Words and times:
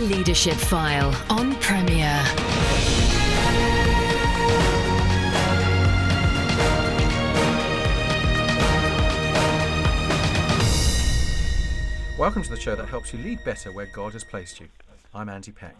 Leadership 0.00 0.54
File 0.54 1.14
on 1.28 1.54
Premier. 1.56 2.24
Welcome 12.18 12.42
to 12.42 12.48
the 12.48 12.56
show 12.58 12.74
that 12.74 12.88
helps 12.88 13.12
you 13.12 13.18
lead 13.18 13.44
better 13.44 13.72
where 13.72 13.84
God 13.84 14.14
has 14.14 14.24
placed 14.24 14.58
you. 14.58 14.68
I'm 15.14 15.28
Andy 15.28 15.52
Peck. 15.52 15.76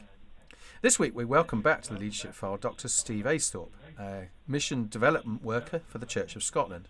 This 0.82 0.98
week, 0.98 1.16
we 1.16 1.25
welcome 1.25 1.62
back 1.62 1.80
to 1.82 1.95
the 1.95 2.00
Leadership 2.00 2.34
File 2.34 2.59
Dr. 2.59 2.89
Steve 2.89 3.25
Aisthorpe, 3.25 3.73
a 3.98 4.25
mission 4.46 4.89
development 4.91 5.43
worker 5.43 5.80
for 5.89 5.96
the 5.96 6.05
Church 6.05 6.37
of 6.37 6.43
Scotland. 6.43 6.89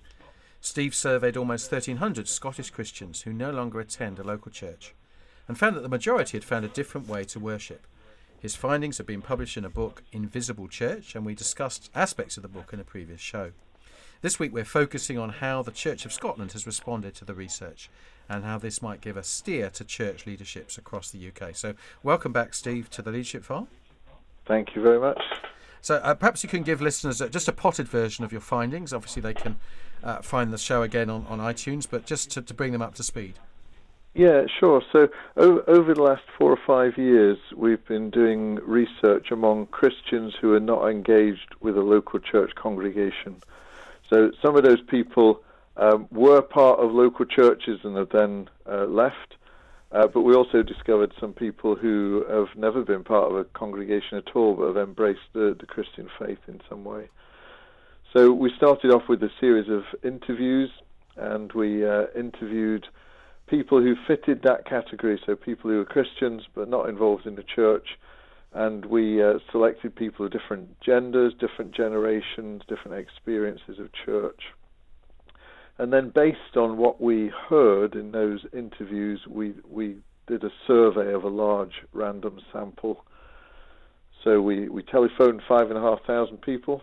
Steve 0.60 0.96
surveyed 0.96 1.36
almost 1.36 1.70
1,300 1.70 2.26
Scottish 2.26 2.70
Christians 2.70 3.22
who 3.22 3.32
no 3.32 3.52
longer 3.52 3.78
attend 3.78 4.18
a 4.18 4.24
local 4.24 4.50
church 4.50 4.94
and 5.50 5.58
found 5.58 5.74
that 5.74 5.80
the 5.80 5.88
majority 5.88 6.36
had 6.36 6.44
found 6.44 6.64
a 6.64 6.68
different 6.68 7.08
way 7.08 7.24
to 7.24 7.40
worship. 7.40 7.84
His 8.38 8.54
findings 8.54 8.98
have 8.98 9.06
been 9.08 9.20
published 9.20 9.56
in 9.56 9.64
a 9.64 9.68
book, 9.68 10.04
Invisible 10.12 10.68
Church, 10.68 11.16
and 11.16 11.26
we 11.26 11.34
discussed 11.34 11.90
aspects 11.92 12.36
of 12.36 12.44
the 12.44 12.48
book 12.48 12.72
in 12.72 12.78
a 12.78 12.84
previous 12.84 13.20
show. 13.20 13.50
This 14.22 14.38
week, 14.38 14.52
we're 14.52 14.64
focusing 14.64 15.18
on 15.18 15.30
how 15.30 15.62
the 15.62 15.72
Church 15.72 16.06
of 16.06 16.12
Scotland 16.12 16.52
has 16.52 16.68
responded 16.68 17.16
to 17.16 17.24
the 17.24 17.34
research 17.34 17.90
and 18.28 18.44
how 18.44 18.58
this 18.58 18.80
might 18.80 19.00
give 19.00 19.16
a 19.16 19.24
steer 19.24 19.70
to 19.70 19.82
church 19.82 20.24
leaderships 20.24 20.78
across 20.78 21.10
the 21.10 21.18
UK. 21.18 21.56
So, 21.56 21.74
welcome 22.04 22.32
back, 22.32 22.54
Steve, 22.54 22.88
to 22.90 23.02
the 23.02 23.10
Leadership 23.10 23.42
File. 23.42 23.66
Thank 24.46 24.76
you 24.76 24.82
very 24.82 25.00
much. 25.00 25.20
So, 25.80 25.96
uh, 25.96 26.14
perhaps 26.14 26.44
you 26.44 26.48
can 26.48 26.62
give 26.62 26.80
listeners 26.80 27.20
just 27.32 27.48
a 27.48 27.52
potted 27.52 27.88
version 27.88 28.24
of 28.24 28.30
your 28.30 28.40
findings. 28.40 28.92
Obviously, 28.92 29.20
they 29.20 29.34
can 29.34 29.56
uh, 30.04 30.22
find 30.22 30.52
the 30.52 30.58
show 30.58 30.82
again 30.82 31.10
on, 31.10 31.26
on 31.26 31.40
iTunes, 31.40 31.88
but 31.90 32.06
just 32.06 32.30
to, 32.30 32.40
to 32.40 32.54
bring 32.54 32.70
them 32.70 32.82
up 32.82 32.94
to 32.94 33.02
speed. 33.02 33.34
Yeah, 34.14 34.46
sure. 34.58 34.82
So 34.92 35.08
over, 35.36 35.94
the 35.94 36.02
last 36.02 36.22
four 36.36 36.50
or 36.50 36.58
five 36.66 36.98
years, 36.98 37.38
we've 37.54 37.84
been 37.86 38.10
doing 38.10 38.56
research 38.56 39.30
among 39.30 39.66
Christians 39.66 40.34
who 40.40 40.52
are 40.52 40.60
not 40.60 40.88
engaged 40.88 41.54
with 41.60 41.76
a 41.76 41.82
local 41.82 42.18
church 42.18 42.54
congregation. 42.56 43.40
So 44.08 44.32
some 44.42 44.56
of 44.56 44.64
those 44.64 44.80
people 44.80 45.42
um, 45.76 46.08
were 46.10 46.42
part 46.42 46.80
of 46.80 46.90
local 46.90 47.24
churches 47.24 47.80
and 47.84 47.96
have 47.96 48.10
then 48.10 48.48
uh, 48.68 48.86
left. 48.86 49.36
Uh, 49.92 50.08
but 50.08 50.22
we 50.22 50.34
also 50.34 50.62
discovered 50.62 51.12
some 51.20 51.32
people 51.32 51.76
who 51.76 52.24
have 52.28 52.56
never 52.56 52.82
been 52.82 53.04
part 53.04 53.30
of 53.30 53.36
a 53.36 53.44
congregation 53.44 54.18
at 54.18 54.34
all, 54.34 54.54
but 54.54 54.68
have 54.68 54.76
embraced 54.76 55.32
the, 55.32 55.56
the 55.58 55.66
Christian 55.66 56.08
faith 56.18 56.38
in 56.48 56.60
some 56.68 56.84
way. 56.84 57.08
So 58.12 58.32
we 58.32 58.52
started 58.56 58.90
off 58.90 59.08
with 59.08 59.22
a 59.22 59.30
series 59.40 59.68
of 59.68 59.84
interviews, 60.02 60.70
and 61.16 61.52
we 61.52 61.86
uh, 61.86 62.06
interviewed 62.16 62.86
people 63.50 63.82
who 63.82 63.96
fitted 64.06 64.42
that 64.44 64.64
category, 64.64 65.20
so 65.26 65.34
people 65.34 65.70
who 65.70 65.78
were 65.78 65.84
Christians 65.84 66.42
but 66.54 66.68
not 66.68 66.88
involved 66.88 67.26
in 67.26 67.34
the 67.34 67.42
church. 67.42 67.98
And 68.52 68.86
we 68.86 69.22
uh, 69.22 69.34
selected 69.52 69.94
people 69.94 70.26
of 70.26 70.32
different 70.32 70.80
genders, 70.80 71.34
different 71.38 71.72
generations, 71.72 72.62
different 72.68 72.98
experiences 72.98 73.78
of 73.78 73.90
church. 73.92 74.40
And 75.78 75.92
then, 75.92 76.10
based 76.10 76.56
on 76.56 76.76
what 76.76 77.00
we 77.00 77.30
heard 77.48 77.94
in 77.94 78.12
those 78.12 78.44
interviews, 78.52 79.20
we, 79.28 79.54
we 79.68 79.96
did 80.26 80.44
a 80.44 80.50
survey 80.66 81.12
of 81.12 81.24
a 81.24 81.28
large 81.28 81.82
random 81.92 82.40
sample. 82.52 83.04
So 84.24 84.42
we, 84.42 84.68
we 84.68 84.82
telephoned 84.82 85.42
five 85.48 85.70
and 85.70 85.78
a 85.78 85.80
half 85.80 86.04
thousand 86.06 86.42
people, 86.42 86.82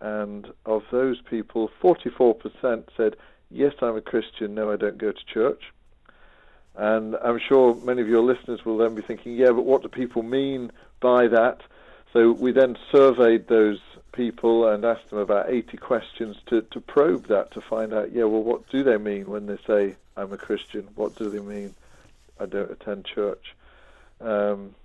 and 0.00 0.46
of 0.64 0.82
those 0.90 1.20
people, 1.28 1.68
44% 1.82 2.84
said, 2.96 3.16
Yes, 3.50 3.74
I'm 3.82 3.96
a 3.96 4.00
Christian, 4.00 4.54
no, 4.54 4.70
I 4.72 4.76
don't 4.76 4.98
go 4.98 5.12
to 5.12 5.24
church. 5.32 5.62
And 6.78 7.16
I'm 7.16 7.40
sure 7.40 7.74
many 7.74 8.00
of 8.02 8.08
your 8.08 8.22
listeners 8.22 8.64
will 8.64 8.78
then 8.78 8.94
be 8.94 9.02
thinking, 9.02 9.34
yeah, 9.34 9.50
but 9.50 9.64
what 9.64 9.82
do 9.82 9.88
people 9.88 10.22
mean 10.22 10.70
by 11.00 11.26
that? 11.26 11.60
So 12.12 12.30
we 12.30 12.52
then 12.52 12.78
surveyed 12.92 13.48
those 13.48 13.80
people 14.12 14.68
and 14.68 14.84
asked 14.84 15.10
them 15.10 15.18
about 15.18 15.50
80 15.50 15.76
questions 15.78 16.36
to, 16.46 16.62
to 16.62 16.80
probe 16.80 17.26
that 17.26 17.50
to 17.52 17.60
find 17.60 17.92
out, 17.92 18.12
yeah, 18.12 18.24
well, 18.24 18.44
what 18.44 18.68
do 18.70 18.84
they 18.84 18.96
mean 18.96 19.26
when 19.26 19.46
they 19.46 19.58
say, 19.66 19.96
I'm 20.16 20.32
a 20.32 20.38
Christian? 20.38 20.88
What 20.94 21.16
do 21.16 21.28
they 21.28 21.40
mean, 21.40 21.74
I 22.38 22.46
don't 22.46 22.70
attend 22.70 23.06
church? 23.06 23.56
Um, 24.20 24.76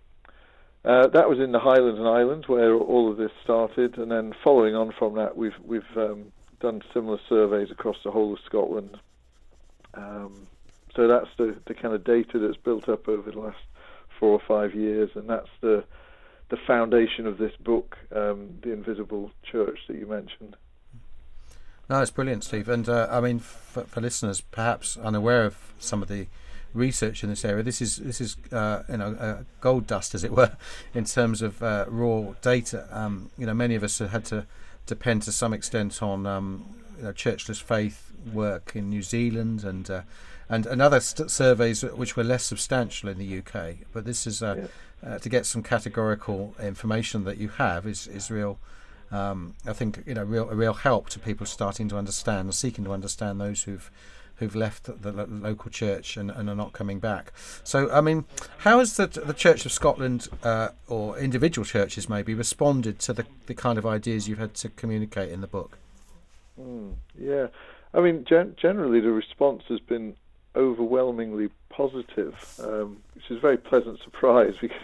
uh, 0.83 1.07
that 1.07 1.29
was 1.29 1.39
in 1.39 1.51
the 1.51 1.59
Highlands 1.59 1.99
and 1.99 2.07
Islands 2.07 2.47
where 2.47 2.73
all 2.73 3.09
of 3.09 3.17
this 3.17 3.31
started, 3.43 3.99
and 3.99 4.11
then 4.11 4.33
following 4.43 4.75
on 4.75 4.91
from 4.91 5.15
that, 5.15 5.37
we've 5.37 5.57
we've 5.63 5.95
um, 5.95 6.33
done 6.59 6.81
similar 6.93 7.19
surveys 7.29 7.71
across 7.71 7.97
the 8.03 8.11
whole 8.11 8.33
of 8.33 8.39
Scotland. 8.45 8.97
Um, 9.93 10.47
so 10.95 11.07
that's 11.07 11.29
the, 11.37 11.55
the 11.65 11.73
kind 11.73 11.93
of 11.93 12.03
data 12.03 12.39
that's 12.39 12.57
built 12.57 12.87
up 12.87 13.07
over 13.07 13.31
the 13.31 13.39
last 13.39 13.57
four 14.19 14.31
or 14.31 14.41
five 14.47 14.75
years, 14.75 15.09
and 15.15 15.29
that's 15.29 15.49
the 15.61 15.83
the 16.49 16.57
foundation 16.67 17.25
of 17.25 17.39
this 17.39 17.53
book, 17.55 17.97
um, 18.15 18.59
The 18.61 18.73
Invisible 18.73 19.31
Church, 19.41 19.79
that 19.87 19.97
you 19.97 20.05
mentioned. 20.05 20.55
No, 21.89 21.99
it's 21.99 22.11
brilliant, 22.11 22.43
Steve. 22.43 22.69
And 22.69 22.87
uh, 22.87 23.07
I 23.09 23.21
mean, 23.21 23.39
for, 23.39 23.85
for, 23.85 24.01
listeners 24.01 24.41
perhaps 24.41 24.95
unaware 24.97 25.45
of 25.45 25.73
some 25.79 26.03
of 26.03 26.09
the 26.09 26.27
research 26.73 27.23
in 27.23 27.29
this 27.29 27.43
area, 27.43 27.63
this 27.63 27.81
is 27.81 27.97
this 27.97 28.21
is 28.21 28.37
uh, 28.51 28.83
you 28.87 28.97
know 28.97 29.15
uh, 29.19 29.43
gold 29.61 29.87
dust, 29.87 30.13
as 30.13 30.23
it 30.23 30.31
were, 30.31 30.55
in 30.93 31.05
terms 31.05 31.41
of 31.41 31.63
uh, 31.63 31.85
raw 31.87 32.33
data. 32.41 32.87
Um, 32.91 33.31
you 33.37 33.45
know, 33.45 33.53
many 33.53 33.73
of 33.75 33.83
us 33.83 33.97
have 33.99 34.11
had 34.11 34.25
to 34.25 34.45
depend 34.85 35.23
to 35.23 35.31
some 35.31 35.53
extent 35.53 36.03
on 36.03 36.27
um, 36.27 36.65
you 36.97 37.03
know, 37.03 37.13
churchless 37.13 37.61
faith 37.61 38.11
work 38.31 38.73
in 38.75 38.89
New 38.89 39.01
Zealand 39.01 39.63
and 39.63 39.89
uh, 39.89 40.01
and, 40.49 40.65
and 40.65 40.81
other 40.81 40.99
st- 40.99 41.31
surveys 41.31 41.83
which 41.83 42.15
were 42.15 42.23
less 42.23 42.43
substantial 42.43 43.09
in 43.09 43.17
the 43.17 43.37
UK. 43.39 43.77
But 43.91 44.05
this 44.05 44.27
is 44.27 44.41
uh, 44.41 44.67
yeah. 45.03 45.09
uh, 45.09 45.17
to 45.19 45.29
get 45.29 45.45
some 45.45 45.63
categorical 45.63 46.55
information 46.61 47.23
that 47.25 47.37
you 47.37 47.49
have 47.49 47.85
is 47.85 48.07
is 48.07 48.29
real. 48.29 48.59
Um, 49.11 49.55
I 49.65 49.73
think 49.73 50.03
you 50.05 50.13
know 50.13 50.23
real 50.23 50.49
a 50.49 50.55
real 50.55 50.73
help 50.73 51.09
to 51.09 51.19
people 51.19 51.45
starting 51.45 51.87
to 51.89 51.97
understand 51.97 52.49
or 52.49 52.53
seeking 52.53 52.83
to 52.85 52.93
understand 52.93 53.39
those 53.39 53.63
who've 53.63 53.89
who've 54.37 54.55
left 54.55 54.85
the, 54.85 55.11
the 55.11 55.25
local 55.27 55.69
church 55.69 56.17
and, 56.17 56.31
and, 56.31 56.49
are 56.49 56.55
not 56.55 56.73
coming 56.73 56.99
back. 56.99 57.31
So, 57.63 57.91
I 57.91 58.01
mean, 58.01 58.25
how 58.59 58.79
has 58.79 58.97
the, 58.97 59.07
the 59.07 59.33
Church 59.33 59.65
of 59.65 59.71
Scotland 59.71 60.27
uh, 60.43 60.69
or 60.87 61.17
individual 61.17 61.65
churches 61.65 62.09
maybe 62.09 62.33
responded 62.33 62.99
to 62.99 63.13
the, 63.13 63.25
the 63.45 63.53
kind 63.53 63.77
of 63.77 63.85
ideas 63.85 64.27
you've 64.27 64.39
had 64.39 64.55
to 64.55 64.69
communicate 64.69 65.31
in 65.31 65.41
the 65.41 65.47
book? 65.47 65.77
Mm, 66.59 66.93
yeah, 67.17 67.47
I 67.93 68.01
mean, 68.01 68.25
gen- 68.27 68.55
generally 68.59 68.99
the 68.99 69.11
response 69.11 69.63
has 69.69 69.79
been 69.79 70.15
overwhelmingly 70.55 71.49
positive, 71.69 72.35
um, 72.59 72.97
which 73.15 73.25
is 73.29 73.37
a 73.37 73.39
very 73.39 73.57
pleasant 73.57 73.99
surprise 74.03 74.55
because, 74.61 74.77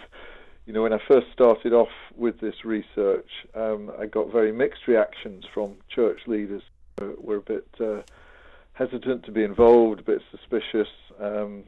you 0.66 0.72
know, 0.72 0.82
when 0.82 0.92
I 0.92 1.00
first 1.06 1.26
started 1.32 1.72
off 1.72 1.92
with 2.16 2.40
this 2.40 2.64
research, 2.64 3.28
um, 3.54 3.90
I 3.98 4.06
got 4.06 4.32
very 4.32 4.52
mixed 4.52 4.86
reactions 4.86 5.44
from 5.52 5.76
church 5.88 6.20
leaders 6.26 6.62
who 6.98 7.16
were 7.20 7.36
a 7.36 7.42
bit 7.42 7.66
uh, 7.80 8.02
hesitant 8.74 9.24
to 9.24 9.32
be 9.32 9.42
involved, 9.42 10.00
a 10.00 10.04
bit 10.04 10.22
suspicious. 10.30 10.88
Um, 11.18 11.64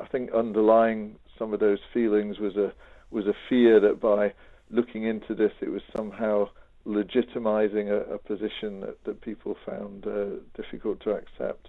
I 0.00 0.06
think 0.06 0.32
underlying 0.32 1.16
some 1.38 1.54
of 1.54 1.60
those 1.60 1.78
feelings 1.92 2.38
was 2.38 2.56
a 2.56 2.72
was 3.10 3.26
a 3.26 3.34
fear 3.48 3.78
that 3.80 4.00
by 4.00 4.32
looking 4.70 5.04
into 5.04 5.34
this, 5.34 5.52
it 5.60 5.70
was 5.70 5.82
somehow 5.96 6.48
legitimizing 6.86 7.88
a, 7.88 8.14
a 8.14 8.18
position 8.18 8.80
that, 8.80 9.02
that 9.04 9.20
people 9.20 9.56
found 9.64 10.06
uh, 10.06 10.26
difficult 10.54 11.00
to 11.00 11.10
accept. 11.10 11.68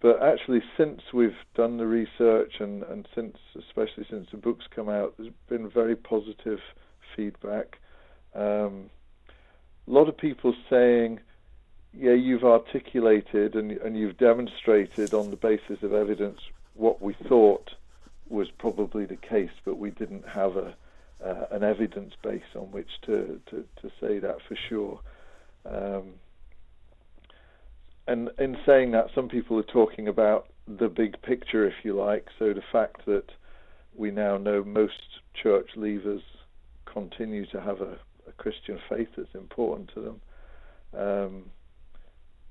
But 0.00 0.22
actually, 0.22 0.62
since 0.76 1.00
we've 1.12 1.36
done 1.54 1.76
the 1.76 1.86
research 1.86 2.60
and, 2.60 2.84
and 2.84 3.08
since, 3.14 3.36
especially 3.58 4.06
since 4.08 4.28
the 4.30 4.36
book's 4.36 4.66
come 4.74 4.88
out, 4.88 5.14
there's 5.18 5.32
been 5.48 5.68
very 5.68 5.96
positive 5.96 6.60
feedback. 7.16 7.78
Um, 8.34 8.90
a 9.88 9.90
lot 9.90 10.08
of 10.08 10.16
people 10.16 10.54
saying, 10.70 11.18
yeah, 11.92 12.12
you've 12.12 12.44
articulated 12.44 13.56
and, 13.56 13.72
and 13.72 13.96
you've 13.96 14.18
demonstrated 14.18 15.14
on 15.14 15.30
the 15.30 15.36
basis 15.36 15.82
of 15.82 15.92
evidence 15.92 16.38
what 16.74 17.02
we 17.02 17.14
thought 17.28 17.70
was 18.28 18.50
probably 18.50 19.04
the 19.04 19.16
case, 19.16 19.50
but 19.64 19.78
we 19.78 19.90
didn't 19.90 20.28
have 20.28 20.56
a, 20.56 20.74
uh, 21.24 21.46
an 21.50 21.64
evidence 21.64 22.14
base 22.22 22.42
on 22.54 22.70
which 22.70 23.00
to, 23.02 23.40
to, 23.46 23.64
to 23.82 23.90
say 24.00 24.18
that 24.20 24.38
for 24.46 24.56
sure. 24.68 25.00
Um, 25.64 26.14
and 28.08 28.30
in 28.38 28.56
saying 28.64 28.92
that, 28.92 29.08
some 29.14 29.28
people 29.28 29.58
are 29.58 29.62
talking 29.62 30.08
about 30.08 30.48
the 30.66 30.88
big 30.88 31.20
picture, 31.22 31.66
if 31.66 31.74
you 31.84 31.94
like. 31.94 32.26
So 32.38 32.54
the 32.54 32.62
fact 32.72 33.04
that 33.06 33.24
we 33.94 34.10
now 34.10 34.38
know 34.38 34.64
most 34.64 35.20
church 35.34 35.70
leavers 35.76 36.22
continue 36.86 37.44
to 37.46 37.60
have 37.60 37.82
a, 37.82 37.98
a 38.26 38.32
Christian 38.38 38.78
faith 38.88 39.08
that's 39.16 39.34
important 39.34 39.90
to 39.94 40.00
them. 40.00 40.20
Um, 40.98 41.44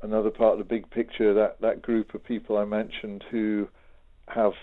another 0.04 0.30
part 0.30 0.54
of 0.54 0.60
the 0.60 0.64
big 0.64 0.90
picture, 0.92 1.34
that, 1.34 1.60
that 1.62 1.82
group 1.82 2.14
of 2.14 2.24
people 2.24 2.58
I 2.58 2.66
mentioned 2.66 3.24
who 3.32 3.68
have 4.28 4.54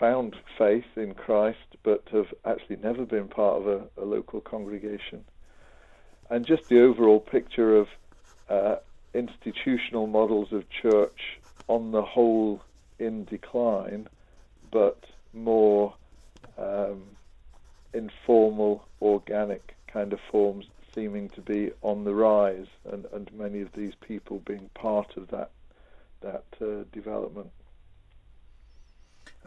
found 0.00 0.34
faith 0.56 0.96
in 0.96 1.12
Christ 1.14 1.76
but 1.82 2.04
have 2.12 2.32
actually 2.46 2.76
never 2.76 3.04
been 3.04 3.28
part 3.28 3.60
of 3.60 3.66
a, 3.66 4.02
a 4.02 4.04
local 4.04 4.40
congregation. 4.40 5.24
And 6.30 6.46
just 6.46 6.68
the 6.68 6.82
overall 6.82 7.20
picture 7.20 7.76
of 7.76 7.88
uh, 8.48 8.76
institutional 9.14 10.06
models 10.06 10.52
of 10.52 10.68
church 10.70 11.38
on 11.66 11.92
the 11.92 12.02
whole 12.02 12.62
in 12.98 13.24
decline, 13.24 14.08
but 14.70 15.04
more 15.32 15.94
um, 16.58 17.02
informal, 17.92 18.86
organic 19.00 19.76
kind 19.86 20.12
of 20.12 20.20
forms 20.30 20.66
seeming 20.94 21.28
to 21.30 21.40
be 21.40 21.70
on 21.82 22.04
the 22.04 22.14
rise, 22.14 22.66
and, 22.90 23.06
and 23.12 23.30
many 23.32 23.60
of 23.60 23.72
these 23.72 23.92
people 24.00 24.40
being 24.40 24.68
part 24.74 25.16
of 25.16 25.28
that 25.28 25.50
that 26.20 26.44
uh, 26.60 26.82
development. 26.92 27.48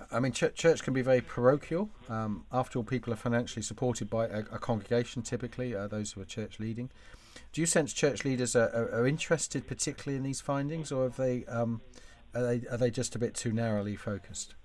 I 0.09 0.21
mean, 0.21 0.31
ch- 0.31 0.53
church 0.55 0.83
can 0.83 0.93
be 0.93 1.01
very 1.01 1.19
parochial. 1.19 1.89
Um, 2.07 2.45
after 2.51 2.79
all, 2.79 2.85
people 2.85 3.11
are 3.11 3.17
financially 3.17 3.61
supported 3.61 4.09
by 4.09 4.27
a, 4.27 4.39
a 4.39 4.59
congregation, 4.59 5.21
typically, 5.21 5.75
uh, 5.75 5.87
those 5.87 6.13
who 6.13 6.21
are 6.21 6.25
church 6.25 6.59
leading. 6.59 6.89
Do 7.51 7.61
you 7.61 7.67
sense 7.67 7.93
church 7.93 8.23
leaders 8.23 8.55
are, 8.55 8.69
are, 8.69 9.01
are 9.01 9.07
interested 9.07 9.67
particularly 9.67 10.17
in 10.17 10.23
these 10.23 10.41
findings, 10.41 10.91
or 10.91 11.03
have 11.03 11.17
they, 11.17 11.45
um, 11.45 11.81
are, 12.33 12.43
they 12.43 12.67
are 12.67 12.77
they 12.77 12.91
just 12.91 13.15
a 13.15 13.19
bit 13.19 13.35
too 13.35 13.51
narrowly 13.51 13.95
focused? 13.95 14.55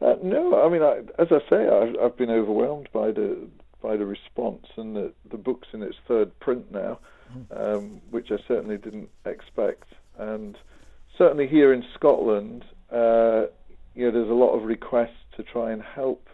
Uh, 0.00 0.16
no, 0.22 0.62
I 0.62 0.68
mean, 0.68 0.82
I, 0.82 1.02
as 1.20 1.28
I 1.30 1.38
say, 1.48 1.68
I've, 1.68 1.96
I've 2.02 2.16
been 2.16 2.30
overwhelmed 2.30 2.88
by 2.92 3.12
the 3.12 3.48
by 3.82 3.96
the 3.96 4.06
response, 4.06 4.66
and 4.76 4.96
the, 4.96 5.12
the 5.30 5.36
book's 5.36 5.68
in 5.72 5.82
its 5.82 5.96
third 6.08 6.38
print 6.40 6.72
now, 6.72 6.98
hmm. 7.32 7.42
um, 7.56 8.00
which 8.10 8.32
I 8.32 8.36
certainly 8.48 8.78
didn't 8.78 9.10
expect. 9.24 9.92
And 10.18 10.58
certainly 11.16 11.46
here 11.46 11.72
in 11.72 11.84
Scotland, 11.94 12.64
uh, 12.90 13.46
you 13.94 14.06
know, 14.06 14.10
there's 14.10 14.30
a 14.30 14.34
lot 14.34 14.54
of 14.54 14.64
requests 14.64 15.22
to 15.36 15.42
try 15.42 15.70
and 15.72 15.82
help 15.82 16.28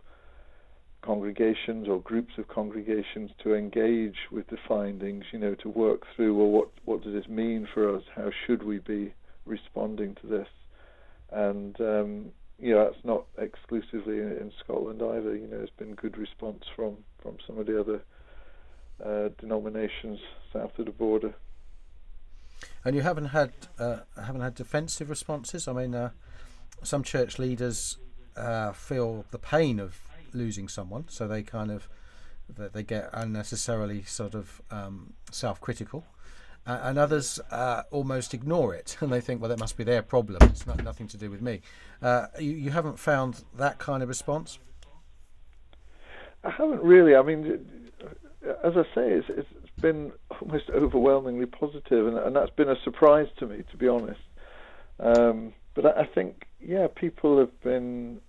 congregations 1.02 1.88
or 1.88 2.00
groups 2.00 2.34
of 2.38 2.48
congregations 2.48 3.30
to 3.42 3.54
engage 3.54 4.16
with 4.30 4.46
the 4.48 4.56
findings, 4.68 5.24
you 5.32 5.38
know, 5.38 5.54
to 5.56 5.68
work 5.68 6.06
through, 6.14 6.34
well, 6.34 6.48
what, 6.48 6.68
what 6.84 7.02
does 7.02 7.12
this 7.12 7.28
mean 7.28 7.68
for 7.74 7.94
us? 7.94 8.02
How 8.14 8.30
should 8.46 8.62
we 8.62 8.78
be 8.78 9.12
responding 9.44 10.16
to 10.22 10.26
this? 10.26 10.48
And, 11.30 11.80
um, 11.80 12.32
you 12.58 12.72
know, 12.72 12.84
that's 12.84 13.04
not 13.04 13.24
exclusively 13.36 14.18
in, 14.18 14.32
in, 14.32 14.52
Scotland 14.62 15.02
either. 15.02 15.34
You 15.34 15.48
know, 15.48 15.58
there's 15.58 15.70
been 15.70 15.94
good 15.94 16.16
response 16.16 16.64
from, 16.76 16.98
from 17.20 17.36
some 17.46 17.58
of 17.58 17.66
the 17.66 17.80
other 17.80 18.02
uh, 19.04 19.30
denominations 19.40 20.20
south 20.52 20.78
of 20.78 20.86
the 20.86 20.92
border. 20.92 21.34
And 22.84 22.94
you 22.94 23.02
haven't 23.02 23.26
had 23.26 23.52
uh, 23.78 24.00
haven't 24.16 24.42
had 24.42 24.54
defensive 24.54 25.10
responses. 25.10 25.66
I 25.66 25.72
mean, 25.72 25.94
uh, 25.94 26.10
some 26.82 27.02
church 27.02 27.38
leaders 27.38 27.96
uh, 28.36 28.72
feel 28.72 29.24
the 29.30 29.38
pain 29.38 29.80
of 29.80 30.00
losing 30.34 30.68
someone, 30.68 31.06
so 31.08 31.26
they 31.28 31.42
kind 31.42 31.70
of 31.70 31.88
they 32.48 32.82
get 32.82 33.08
unnecessarily 33.12 34.02
sort 34.02 34.34
of 34.34 34.60
um, 34.70 35.14
self-critical, 35.30 36.04
uh, 36.66 36.80
and 36.82 36.98
others 36.98 37.40
uh, 37.50 37.82
almost 37.90 38.34
ignore 38.34 38.74
it 38.74 38.96
and 39.00 39.12
they 39.12 39.20
think, 39.20 39.40
well, 39.40 39.48
that 39.48 39.58
must 39.58 39.76
be 39.76 39.84
their 39.84 40.02
problem. 40.02 40.38
It's 40.42 40.66
not 40.66 40.82
nothing 40.84 41.08
to 41.08 41.16
do 41.16 41.30
with 41.30 41.40
me. 41.40 41.60
Uh, 42.00 42.26
you, 42.38 42.52
you 42.52 42.70
haven't 42.70 42.98
found 42.98 43.44
that 43.56 43.78
kind 43.78 44.02
of 44.02 44.08
response. 44.08 44.58
I 46.44 46.50
haven't 46.50 46.82
really. 46.82 47.14
I 47.14 47.22
mean, 47.22 47.66
as 48.64 48.76
I 48.76 48.82
say, 48.94 49.10
it's, 49.12 49.28
it's 49.28 49.48
been 49.80 50.12
almost 50.40 50.70
overwhelmingly 50.70 51.46
positive, 51.46 52.06
and, 52.06 52.18
and 52.18 52.34
that's 52.34 52.50
been 52.50 52.68
a 52.68 52.80
surprise 52.82 53.28
to 53.38 53.46
me, 53.46 53.62
to 53.70 53.76
be 53.76 53.88
honest. 53.88 54.20
Um, 54.98 55.52
but 55.74 55.86
I 55.96 56.04
think, 56.04 56.46
yeah, 56.60 56.86
people 56.94 57.38
have 57.38 57.60
been 57.62 58.20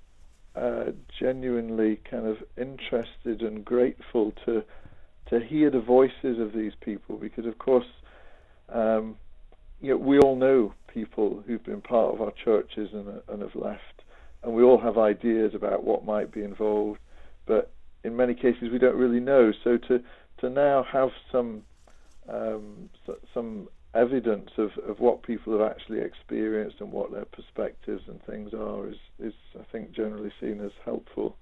uh, 0.56 0.92
genuinely 1.20 2.00
kind 2.10 2.28
of 2.28 2.38
interested 2.58 3.42
and 3.42 3.66
grateful 3.66 4.34
to 4.46 4.64
to 5.30 5.40
hear 5.40 5.70
the 5.70 5.80
voices 5.80 6.38
of 6.38 6.54
these 6.54 6.74
people, 6.82 7.18
because 7.18 7.46
of 7.46 7.58
course, 7.58 7.86
um, 8.70 9.16
you 9.82 9.90
know, 9.92 9.98
we 9.98 10.20
all 10.20 10.36
know 10.36 10.74
people 10.88 11.42
who've 11.48 11.64
been 11.64 11.82
part 11.82 12.14
of 12.14 12.22
our 12.22 12.32
churches 12.32 12.90
and, 12.94 13.22
and 13.30 13.42
have 13.42 13.56
left, 13.56 14.04
and 14.44 14.54
we 14.54 14.62
all 14.62 14.80
have 14.80 14.98
ideas 14.98 15.56
about 15.56 15.84
what 15.84 16.06
might 16.06 16.32
be 16.32 16.44
involved, 16.44 17.00
but 17.46 17.72
in 18.04 18.16
many 18.16 18.34
cases 18.34 18.70
we 18.72 18.78
don't 18.78 18.98
really 18.98 19.20
know. 19.20 19.54
So 19.64 19.78
to 19.78 20.04
to 20.40 20.50
now 20.50 20.84
have 20.84 21.10
some 21.32 21.64
um, 22.30 22.90
some 23.34 23.70
evidence 23.94 24.50
of, 24.57 24.72
of 24.88 25.00
what 25.00 25.24
people 25.24 25.54
have 25.54 25.69
actually 25.69 26.00
experienced 26.00 26.78
and 26.80 26.92
what 26.92 27.12
their 27.12 27.25
perspectives 27.25 28.04
and 28.07 28.24
things 28.24 28.54
are 28.54 28.88
is, 28.88 28.98
is 29.19 29.34
I 29.60 29.63
think 29.72 29.92
generally 29.92 30.31
seen 30.40 30.62
as 30.62 30.72
helpful. 30.84 31.38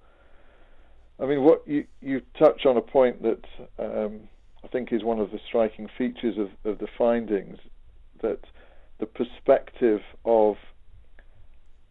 I 1.18 1.26
mean, 1.26 1.42
what 1.42 1.66
you 1.66 1.86
you 2.00 2.22
touch 2.38 2.66
on 2.66 2.76
a 2.76 2.82
point 2.82 3.22
that 3.22 3.44
um, 3.78 4.28
I 4.64 4.68
think 4.68 4.92
is 4.92 5.04
one 5.04 5.18
of 5.18 5.30
the 5.30 5.40
striking 5.46 5.88
features 5.96 6.36
of, 6.38 6.50
of 6.64 6.78
the 6.78 6.88
findings 6.98 7.58
that 8.22 8.40
the 8.98 9.06
perspective 9.06 10.00
of 10.24 10.56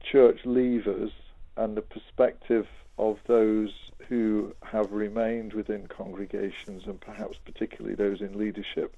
church 0.03 0.39
leavers 0.45 1.11
and 1.57 1.75
the 1.75 1.81
perspective 1.81 2.67
of 2.97 3.17
those 3.27 3.69
who 4.07 4.53
have 4.63 4.91
remained 4.91 5.53
within 5.53 5.87
congregations 5.87 6.83
and 6.85 6.99
perhaps 6.99 7.37
particularly 7.45 7.95
those 7.95 8.21
in 8.21 8.37
leadership 8.37 8.95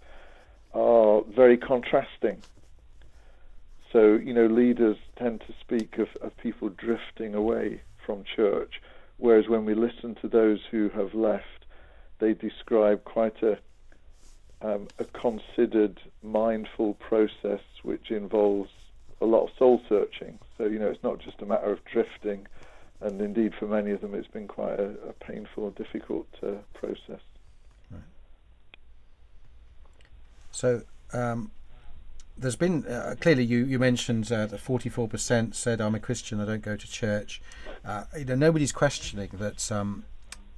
are 0.74 1.22
very 1.36 1.58
contrasting. 1.58 2.42
So, 3.92 4.16
you 4.16 4.34
know, 4.34 4.48
leaders 4.48 4.98
tend 5.18 5.42
to 5.42 5.54
speak 5.60 6.00
of, 6.00 6.08
of 6.22 6.36
people 6.38 6.70
drifting 6.70 7.36
away 7.36 7.82
from 8.06 8.24
church, 8.24 8.82
whereas 9.18 9.48
when 9.48 9.66
we 9.66 9.76
listen 9.76 10.16
to 10.16 10.28
those 10.28 10.60
who 10.72 10.90
have 10.90 11.14
left, 11.14 11.66
they 12.20 12.34
describe 12.34 13.04
quite 13.04 13.44
a 13.44 13.60
um, 14.64 14.88
a 14.98 15.04
considered, 15.04 16.00
mindful 16.22 16.94
process 16.96 17.60
which 17.84 18.12
involves 18.12 18.72
a 19.20 19.26
lot 19.26 19.44
of 19.44 19.50
soul 19.58 19.82
searching. 19.90 20.40
So, 20.58 20.66
you 20.66 20.80
know, 20.80 20.88
it's 20.88 21.04
not 21.04 21.20
just 21.20 21.42
a 21.42 21.46
matter 21.46 21.72
of 21.72 21.84
drifting, 21.84 22.48
and 23.02 23.22
indeed 23.22 23.54
for 23.60 23.68
many 23.68 23.92
of 23.92 24.02
them, 24.02 24.16
it's 24.16 24.28
been 24.28 24.48
quite 24.48 24.80
a, 24.80 24.92
a 25.08 25.14
painful, 25.20 25.72
difficult 25.72 26.28
uh, 26.42 26.54
process. 26.74 27.20
So 30.54 30.84
um, 31.12 31.52
there's 32.38 32.56
been 32.56 32.86
uh, 32.88 33.16
clearly 33.20 33.44
you 33.44 33.66
you 33.66 33.80
mentioned 33.80 34.32
uh, 34.32 34.46
that 34.46 34.64
44% 34.64 35.54
said 35.54 35.82
I'm 35.82 35.96
a 35.96 36.00
Christian 36.00 36.40
I 36.40 36.46
don't 36.46 36.62
go 36.62 36.78
to 36.78 36.88
church. 36.88 37.42
Uh, 37.84 38.06
you 38.18 38.26
know 38.26 38.36
nobody's 38.36 38.72
questioning 38.72 39.30
that 39.34 39.72
um, 39.72 40.06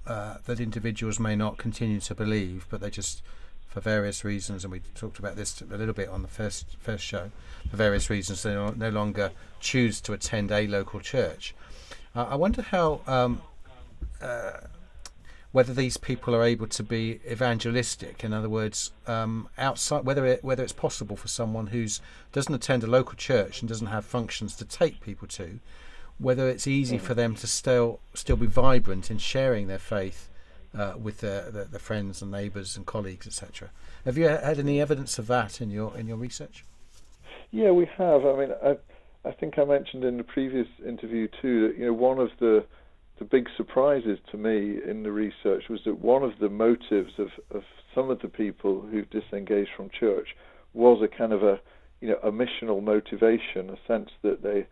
uh, 0.05 0.35
that 0.45 0.59
individuals 0.59 1.19
may 1.19 1.35
not 1.35 1.57
continue 1.57 1.99
to 2.01 2.13
believe, 2.13 2.67
but 2.69 2.81
they 2.81 2.89
just 2.89 3.23
for 3.67 3.81
various 3.81 4.23
reasons, 4.23 4.63
and 4.63 4.71
we 4.71 4.79
talked 4.93 5.19
about 5.19 5.35
this 5.35 5.61
a 5.61 5.65
little 5.65 5.93
bit 5.93 6.07
on 6.07 6.21
the 6.21 6.27
first 6.27 6.77
first 6.79 7.03
show. 7.03 7.31
For 7.69 7.75
various 7.77 8.09
reasons, 8.09 8.43
they 8.43 8.53
no 8.53 8.89
longer 8.89 9.31
choose 9.59 9.99
to 10.01 10.13
attend 10.13 10.51
a 10.51 10.67
local 10.67 10.99
church. 10.99 11.55
Uh, 12.15 12.27
I 12.29 12.35
wonder 12.35 12.61
how 12.61 13.01
um, 13.07 13.41
uh, 14.21 14.51
whether 15.55 15.73
these 15.73 15.95
people 15.95 16.35
are 16.35 16.43
able 16.43 16.67
to 16.67 16.83
be 16.83 17.21
evangelistic. 17.31 18.25
In 18.25 18.33
other 18.33 18.49
words, 18.49 18.91
um, 19.07 19.47
outside 19.57 20.03
whether 20.03 20.25
it, 20.25 20.43
whether 20.43 20.61
it's 20.61 20.73
possible 20.73 21.15
for 21.15 21.29
someone 21.29 21.67
who's 21.67 22.01
doesn't 22.33 22.53
attend 22.53 22.83
a 22.83 22.87
local 22.87 23.15
church 23.15 23.61
and 23.61 23.69
doesn't 23.69 23.87
have 23.87 24.03
functions 24.03 24.53
to 24.57 24.65
take 24.65 24.99
people 24.99 25.29
to, 25.29 25.61
whether 26.17 26.49
it's 26.49 26.67
easy 26.67 26.97
for 26.97 27.13
them 27.13 27.35
to 27.35 27.47
still 27.47 28.01
still 28.13 28.35
be 28.35 28.47
vibrant 28.47 29.09
in 29.09 29.17
sharing 29.17 29.67
their 29.67 29.79
faith 29.79 30.27
uh, 30.77 30.95
with 31.01 31.21
their, 31.21 31.49
friends 31.79 32.21
and 32.21 32.31
neighbours 32.31 32.75
and 32.75 32.85
colleagues, 32.85 33.25
etc. 33.25 33.69
Have 34.03 34.17
you 34.17 34.27
had 34.27 34.59
any 34.59 34.81
evidence 34.81 35.17
of 35.17 35.27
that 35.27 35.61
in 35.61 35.69
your 35.69 35.97
in 35.97 36.05
your 36.05 36.17
research? 36.17 36.65
Yeah, 37.51 37.71
we 37.71 37.85
have. 37.97 38.25
I 38.25 38.35
mean, 38.35 38.51
I, 38.61 38.75
I 39.23 39.31
think 39.31 39.57
I 39.57 39.63
mentioned 39.63 40.03
in 40.03 40.17
the 40.17 40.25
previous 40.25 40.67
interview 40.85 41.29
too 41.41 41.69
that 41.69 41.77
you 41.77 41.85
know 41.85 41.93
one 41.93 42.19
of 42.19 42.31
the 42.39 42.65
the 43.19 43.25
big 43.25 43.47
surprises 43.55 44.19
to 44.31 44.37
me 44.37 44.79
in 44.87 45.03
the 45.03 45.11
research 45.11 45.63
was 45.69 45.79
that 45.85 45.99
one 45.99 46.23
of 46.23 46.33
the 46.39 46.49
motives 46.49 47.13
of, 47.17 47.27
of 47.51 47.63
some 47.93 48.09
of 48.09 48.19
the 48.21 48.27
people 48.27 48.81
who've 48.81 49.09
disengaged 49.09 49.69
from 49.75 49.89
church 49.97 50.29
was 50.73 51.01
a 51.01 51.17
kind 51.17 51.31
of 51.31 51.41
a 51.43 51.59
you 52.01 52.09
know 52.09 52.19
a 52.23 52.31
missional 52.31 52.83
motivation, 52.83 53.69
a 53.69 53.77
sense 53.87 54.09
that 54.21 54.43
they 54.43 54.67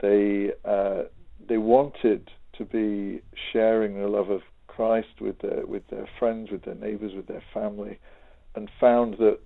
they 0.00 0.52
uh, 0.64 1.02
they 1.48 1.58
wanted 1.58 2.30
to 2.56 2.64
be 2.64 3.22
sharing 3.52 4.00
the 4.00 4.08
love 4.08 4.30
of 4.30 4.42
Christ 4.68 5.20
with 5.20 5.40
their 5.40 5.66
with 5.66 5.82
their 5.90 6.08
friends, 6.18 6.50
with 6.52 6.64
their 6.64 6.76
neighbours, 6.76 7.12
with 7.14 7.26
their 7.26 7.42
family, 7.52 7.98
and 8.54 8.70
found 8.80 9.14
that 9.18 9.40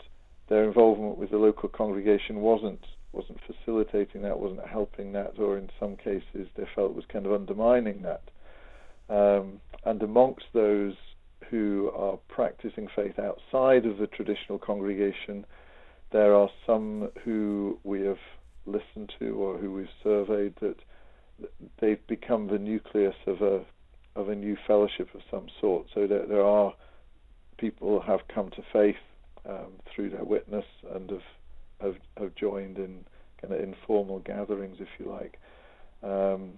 their 0.49 0.65
involvement 0.65 1.17
with 1.17 1.31
the 1.31 1.39
local 1.39 1.69
congregation 1.69 2.37
wasn't 2.37 2.85
wasn't 3.13 3.39
facilitating 3.47 4.23
that, 4.23 4.39
wasn't 4.39 4.67
helping 4.67 5.13
that, 5.13 5.39
or 5.39 5.59
in 5.59 5.71
some 5.79 5.97
cases 5.97 6.49
they 6.57 6.67
felt 6.75 6.95
was 6.95 7.05
kind 7.13 7.27
of 7.27 7.33
undermining 7.33 8.03
that. 8.03 8.23
Um, 9.09 9.61
and 9.85 10.03
amongst 10.03 10.47
those 10.55 10.95
who 11.51 11.91
are 11.95 12.19
practicing 12.29 12.89
faith 12.95 13.19
outside 13.19 13.85
of 13.85 13.99
the 13.99 14.07
traditional 14.07 14.59
congregation, 14.59 15.45
there 16.11 16.35
are 16.35 16.49
some 16.67 17.11
who 17.25 17.79
we 17.85 18.03
have 18.03 18.19
listened 18.65 19.13
to 19.19 19.31
or 19.35 19.59
who 19.59 19.73
we've 19.73 19.89
surveyed 20.03 20.55
that 20.61 20.77
they've 21.81 22.07
become 22.07 22.47
the 22.47 22.59
nucleus 22.59 23.17
of 23.27 23.43
a 23.43 23.65
of 24.15 24.29
a 24.29 24.35
new 24.35 24.57
fellowship 24.67 25.09
of 25.15 25.23
some 25.31 25.47
sort. 25.59 25.87
So 25.95 26.07
there, 26.07 26.27
there 26.27 26.45
are 26.45 26.75
people 27.57 28.01
who 28.01 28.11
have 28.11 28.21
come 28.29 28.51
to 28.51 28.63
faith 28.71 28.97
um, 29.49 29.73
through 29.87 30.11
their 30.11 30.25
witness 30.25 30.67
and 30.95 31.09
have 31.09 31.23
have, 31.83 31.97
have 32.19 32.35
joined 32.35 32.79
in 32.79 33.05
kind 33.41 33.53
of 33.55 33.61
informal 33.61 34.21
gatherings, 34.21 34.77
if 34.81 34.89
you 34.99 35.11
like. 35.11 35.39
Um, 36.03 36.55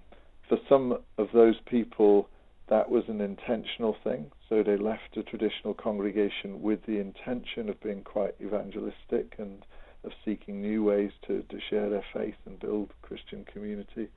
for 0.49 0.59
some 0.69 0.99
of 1.19 1.29
those 1.33 1.57
people, 1.67 2.29
that 2.69 2.91
was 2.91 3.05
an 3.09 3.21
intentional 3.21 3.97
thing. 4.05 4.31
So 4.49 4.63
they 4.63 4.77
left 4.77 5.17
a 5.17 5.23
traditional 5.23 5.75
congregation 5.75 6.63
with 6.63 6.81
the 6.87 6.99
intention 6.99 7.69
of 7.69 7.81
being 7.83 8.03
quite 8.03 8.35
evangelistic 8.41 9.35
and 9.39 9.65
of 10.05 10.13
seeking 10.25 10.61
new 10.61 10.85
ways 10.85 11.11
to, 11.27 11.43
to 11.43 11.59
share 11.71 11.89
their 11.89 12.05
faith 12.13 12.35
and 12.47 12.59
build 12.61 12.91
Christian 13.03 13.45
community. 13.51 14.09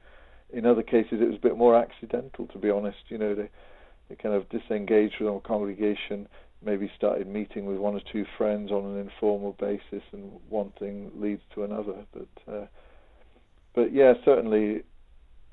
In 0.51 0.65
other 0.65 0.83
cases, 0.83 1.19
it 1.21 1.27
was 1.27 1.35
a 1.35 1.41
bit 1.41 1.57
more 1.57 1.75
accidental, 1.75 2.47
to 2.47 2.57
be 2.57 2.69
honest. 2.69 2.97
You 3.09 3.17
know, 3.17 3.35
they, 3.35 3.49
they 4.09 4.15
kind 4.15 4.35
of 4.35 4.47
disengaged 4.49 5.15
from 5.17 5.27
a 5.27 5.39
congregation, 5.41 6.27
maybe 6.63 6.91
started 6.95 7.27
meeting 7.27 7.65
with 7.65 7.77
one 7.77 7.95
or 7.95 8.01
two 8.11 8.25
friends 8.37 8.71
on 8.71 8.85
an 8.85 8.99
informal 8.99 9.53
basis, 9.53 10.03
and 10.11 10.31
one 10.49 10.71
thing 10.79 11.11
leads 11.15 11.41
to 11.53 11.63
another. 11.63 12.05
But, 12.11 12.53
uh, 12.53 12.65
but 13.73 13.93
yeah, 13.93 14.13
certainly 14.25 14.83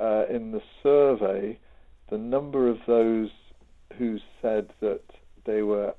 uh, 0.00 0.24
in 0.30 0.52
the 0.52 0.62
survey, 0.82 1.58
the 2.10 2.18
number 2.18 2.68
of 2.68 2.78
those 2.86 3.30
who 3.98 4.18
said 4.42 4.70
that 4.80 5.02
they 5.44 5.62
were 5.62 5.94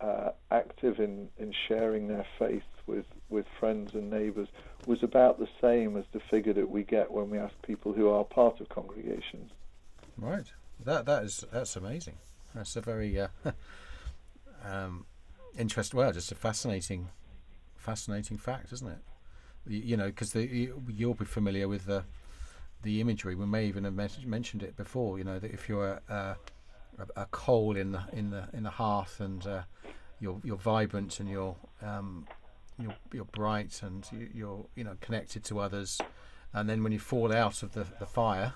uh, 0.00 0.30
active 0.50 0.98
in, 0.98 1.28
in 1.38 1.52
sharing 1.68 2.08
their 2.08 2.26
faith 2.38 2.62
with, 2.86 3.06
with 3.28 3.46
friends 3.58 3.92
and 3.94 4.10
neighbours 4.10 4.48
was 4.86 5.02
about 5.02 5.38
the 5.38 5.48
same 5.60 5.96
as 5.96 6.04
the 6.12 6.20
figure 6.30 6.52
that 6.52 6.68
we 6.68 6.82
get 6.82 7.10
when 7.10 7.30
we 7.30 7.38
ask 7.38 7.54
people 7.62 7.92
who 7.92 8.08
are 8.08 8.24
part 8.24 8.60
of 8.60 8.68
congregations. 8.68 9.50
Right. 10.16 10.46
That 10.84 11.06
that 11.06 11.24
is 11.24 11.44
that's 11.52 11.76
amazing. 11.76 12.14
That's 12.54 12.76
a 12.76 12.80
very 12.80 13.18
uh, 13.18 13.28
um. 14.64 15.06
Well, 15.92 16.12
just 16.12 16.32
a 16.32 16.34
fascinating, 16.34 17.10
fascinating 17.76 18.38
fact, 18.38 18.72
isn't 18.72 18.88
it? 18.88 18.98
You, 19.68 19.78
you 19.78 19.96
know, 19.96 20.06
because 20.06 20.34
you, 20.34 20.82
will 20.98 21.14
be 21.14 21.24
familiar 21.24 21.68
with 21.68 21.86
the 21.86 22.04
the 22.82 23.00
imagery. 23.00 23.34
We 23.34 23.46
may 23.46 23.66
even 23.66 23.84
have 23.84 23.94
mentioned 23.94 24.62
it 24.62 24.76
before. 24.76 25.18
You 25.18 25.24
know, 25.24 25.38
that 25.38 25.52
if 25.52 25.68
you're 25.68 26.00
a, 26.08 26.36
a, 26.98 27.06
a 27.16 27.26
coal 27.26 27.76
in 27.76 27.92
the 27.92 28.02
in 28.12 28.30
the 28.30 28.48
in 28.52 28.64
the 28.64 28.70
hearth 28.70 29.20
and 29.20 29.46
uh, 29.46 29.62
you're 30.20 30.40
you're 30.44 30.56
vibrant 30.56 31.20
and 31.20 31.28
you're 31.28 31.56
um, 31.82 32.26
you're, 32.78 32.94
you're 33.12 33.24
bright 33.26 33.80
and 33.82 34.08
you're 34.32 34.66
you 34.74 34.84
know 34.84 34.96
connected 35.00 35.44
to 35.44 35.60
others, 35.60 36.00
and 36.52 36.68
then 36.68 36.82
when 36.82 36.92
you 36.92 36.98
fall 36.98 37.32
out 37.32 37.62
of 37.62 37.72
the, 37.72 37.86
the 37.98 38.06
fire, 38.06 38.52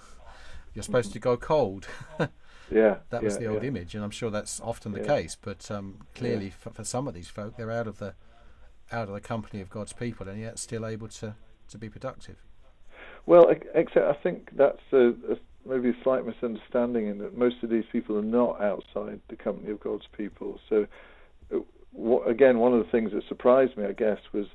you're 0.74 0.82
supposed 0.82 1.12
to 1.12 1.18
go 1.18 1.36
cold. 1.36 1.86
yeah, 2.70 2.96
that 3.10 3.22
was 3.22 3.34
yeah, 3.34 3.40
the 3.40 3.46
old 3.46 3.62
yeah. 3.62 3.68
image, 3.68 3.94
and 3.94 4.04
I'm 4.04 4.10
sure 4.10 4.30
that's 4.30 4.60
often 4.60 4.92
the 4.92 5.00
Yeah. 5.00 5.06
case. 5.06 5.37
But 5.40 5.70
um, 5.70 6.06
clearly, 6.14 6.50
for, 6.50 6.70
for 6.70 6.84
some 6.84 7.08
of 7.08 7.14
these 7.14 7.28
folk, 7.28 7.56
they're 7.56 7.70
out 7.70 7.87
of 7.87 7.98
the 7.98 8.14
out 8.90 9.08
of 9.08 9.14
the 9.14 9.20
company 9.20 9.60
of 9.60 9.68
God's 9.70 9.92
people, 9.92 10.28
and 10.28 10.40
yet 10.40 10.58
still 10.58 10.87
able 10.87 11.08
to 11.08 11.34
to 11.68 11.78
be 11.78 11.88
productive. 11.88 12.37
Well, 13.26 13.50
except 13.75 14.06
I 14.06 14.14
think 14.22 14.50
that's 14.56 14.80
a, 14.92 15.08
a, 15.08 15.37
maybe 15.66 15.90
a 15.90 16.02
slight 16.02 16.25
misunderstanding 16.25 17.08
in 17.08 17.18
that 17.18 17.37
most 17.37 17.56
of 17.62 17.68
these 17.68 17.84
people 17.92 18.16
are 18.16 18.22
not 18.22 18.60
outside 18.60 19.20
the 19.28 19.37
company 19.37 19.70
of 19.70 19.80
God's 19.80 20.06
people. 20.16 20.58
So, 20.68 20.87
uh, 21.54 22.20
again, 22.22 22.58
one 22.58 22.72
of 22.72 22.84
the 22.84 22.90
things 22.90 23.12
that 23.12 23.22
surprised 23.28 23.76
me, 23.76 23.84
I 23.84 23.92
guess, 23.92 24.18
was 24.32 24.46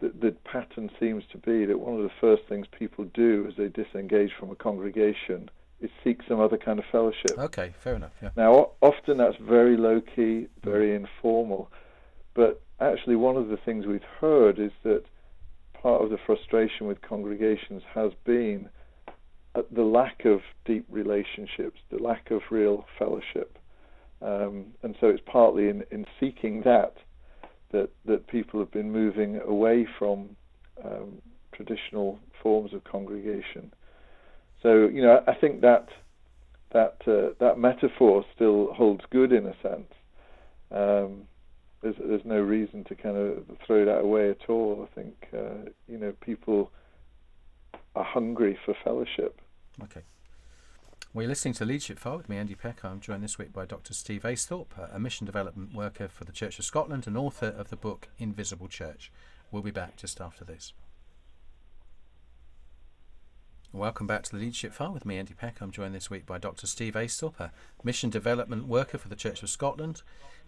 that 0.00 0.20
the 0.20 0.32
pattern 0.44 0.90
seems 1.00 1.24
to 1.32 1.38
be 1.38 1.64
that 1.64 1.78
one 1.78 1.96
of 1.96 2.02
the 2.02 2.12
first 2.20 2.42
things 2.48 2.66
people 2.78 3.04
do 3.14 3.46
as 3.48 3.56
they 3.56 3.68
disengage 3.68 4.32
from 4.38 4.50
a 4.50 4.56
congregation 4.56 5.50
is 5.84 5.90
seek 6.02 6.20
some 6.28 6.40
other 6.40 6.56
kind 6.56 6.78
of 6.78 6.84
fellowship. 6.90 7.38
Okay, 7.38 7.74
fair 7.82 7.94
enough. 7.94 8.12
Yeah. 8.22 8.30
Now, 8.36 8.52
o- 8.52 8.72
often 8.80 9.18
that's 9.18 9.36
very 9.40 9.76
low 9.76 10.00
key, 10.00 10.48
very 10.62 10.94
informal, 10.94 11.70
but 12.34 12.60
actually, 12.80 13.16
one 13.16 13.36
of 13.36 13.48
the 13.48 13.56
things 13.56 13.86
we've 13.86 14.10
heard 14.20 14.58
is 14.58 14.72
that 14.82 15.04
part 15.80 16.02
of 16.02 16.10
the 16.10 16.18
frustration 16.26 16.86
with 16.86 17.00
congregations 17.02 17.82
has 17.94 18.12
been 18.24 18.68
uh, 19.54 19.62
the 19.70 19.82
lack 19.82 20.24
of 20.24 20.40
deep 20.64 20.86
relationships, 20.88 21.78
the 21.90 21.98
lack 21.98 22.30
of 22.30 22.40
real 22.50 22.86
fellowship. 22.98 23.58
Um, 24.22 24.66
and 24.82 24.96
so 25.00 25.08
it's 25.08 25.22
partly 25.26 25.68
in, 25.68 25.84
in 25.90 26.06
seeking 26.18 26.62
that, 26.62 26.94
that 27.72 27.90
that 28.06 28.26
people 28.26 28.58
have 28.60 28.72
been 28.72 28.90
moving 28.90 29.40
away 29.40 29.86
from 29.98 30.36
um, 30.82 31.20
traditional 31.52 32.18
forms 32.42 32.72
of 32.72 32.84
congregation. 32.84 33.72
So 34.64 34.88
you 34.88 35.02
know, 35.02 35.22
I 35.28 35.34
think 35.34 35.60
that 35.60 35.88
that 36.72 36.96
uh, 37.06 37.34
that 37.38 37.58
metaphor 37.58 38.24
still 38.34 38.72
holds 38.72 39.04
good 39.10 39.32
in 39.32 39.46
a 39.46 39.54
sense. 39.62 39.92
Um, 40.72 41.28
there's 41.82 41.96
there's 41.98 42.24
no 42.24 42.40
reason 42.40 42.82
to 42.84 42.94
kind 42.94 43.16
of 43.16 43.44
throw 43.66 43.84
that 43.84 43.98
away 43.98 44.30
at 44.30 44.48
all. 44.48 44.88
I 44.90 44.94
think 45.00 45.28
uh, 45.34 45.70
you 45.86 45.98
know 45.98 46.12
people 46.22 46.72
are 47.94 48.04
hungry 48.04 48.58
for 48.64 48.74
fellowship. 48.82 49.38
Okay. 49.82 50.00
Well, 51.12 51.22
you're 51.22 51.28
listening 51.28 51.54
to 51.54 51.64
Leadership 51.64 52.04
with 52.04 52.28
me, 52.28 52.38
Andy 52.38 52.56
Peck. 52.56 52.84
I'm 52.84 52.98
joined 52.98 53.22
this 53.22 53.38
week 53.38 53.52
by 53.52 53.66
Dr. 53.66 53.94
Steve 53.94 54.24
Aisthorpe, 54.24 54.74
a 54.92 54.98
mission 54.98 55.24
development 55.26 55.72
worker 55.72 56.08
for 56.08 56.24
the 56.24 56.32
Church 56.32 56.58
of 56.58 56.64
Scotland 56.64 57.06
and 57.06 57.16
author 57.16 57.54
of 57.56 57.70
the 57.70 57.76
book 57.76 58.08
Invisible 58.18 58.66
Church. 58.66 59.12
We'll 59.52 59.62
be 59.62 59.70
back 59.70 59.96
just 59.96 60.20
after 60.20 60.44
this. 60.44 60.72
Welcome 63.74 64.06
back 64.06 64.22
to 64.22 64.30
the 64.30 64.38
Leadership 64.38 64.72
File 64.72 64.92
with 64.92 65.04
me, 65.04 65.18
Andy 65.18 65.34
Peck. 65.34 65.60
I'm 65.60 65.72
joined 65.72 65.96
this 65.96 66.08
week 66.08 66.24
by 66.24 66.38
Dr. 66.38 66.68
Steve 66.68 66.94
Aisthorpe, 66.94 67.40
a 67.40 67.50
mission 67.82 68.08
development 68.08 68.68
worker 68.68 68.98
for 68.98 69.08
the 69.08 69.16
Church 69.16 69.42
of 69.42 69.50
Scotland. 69.50 70.02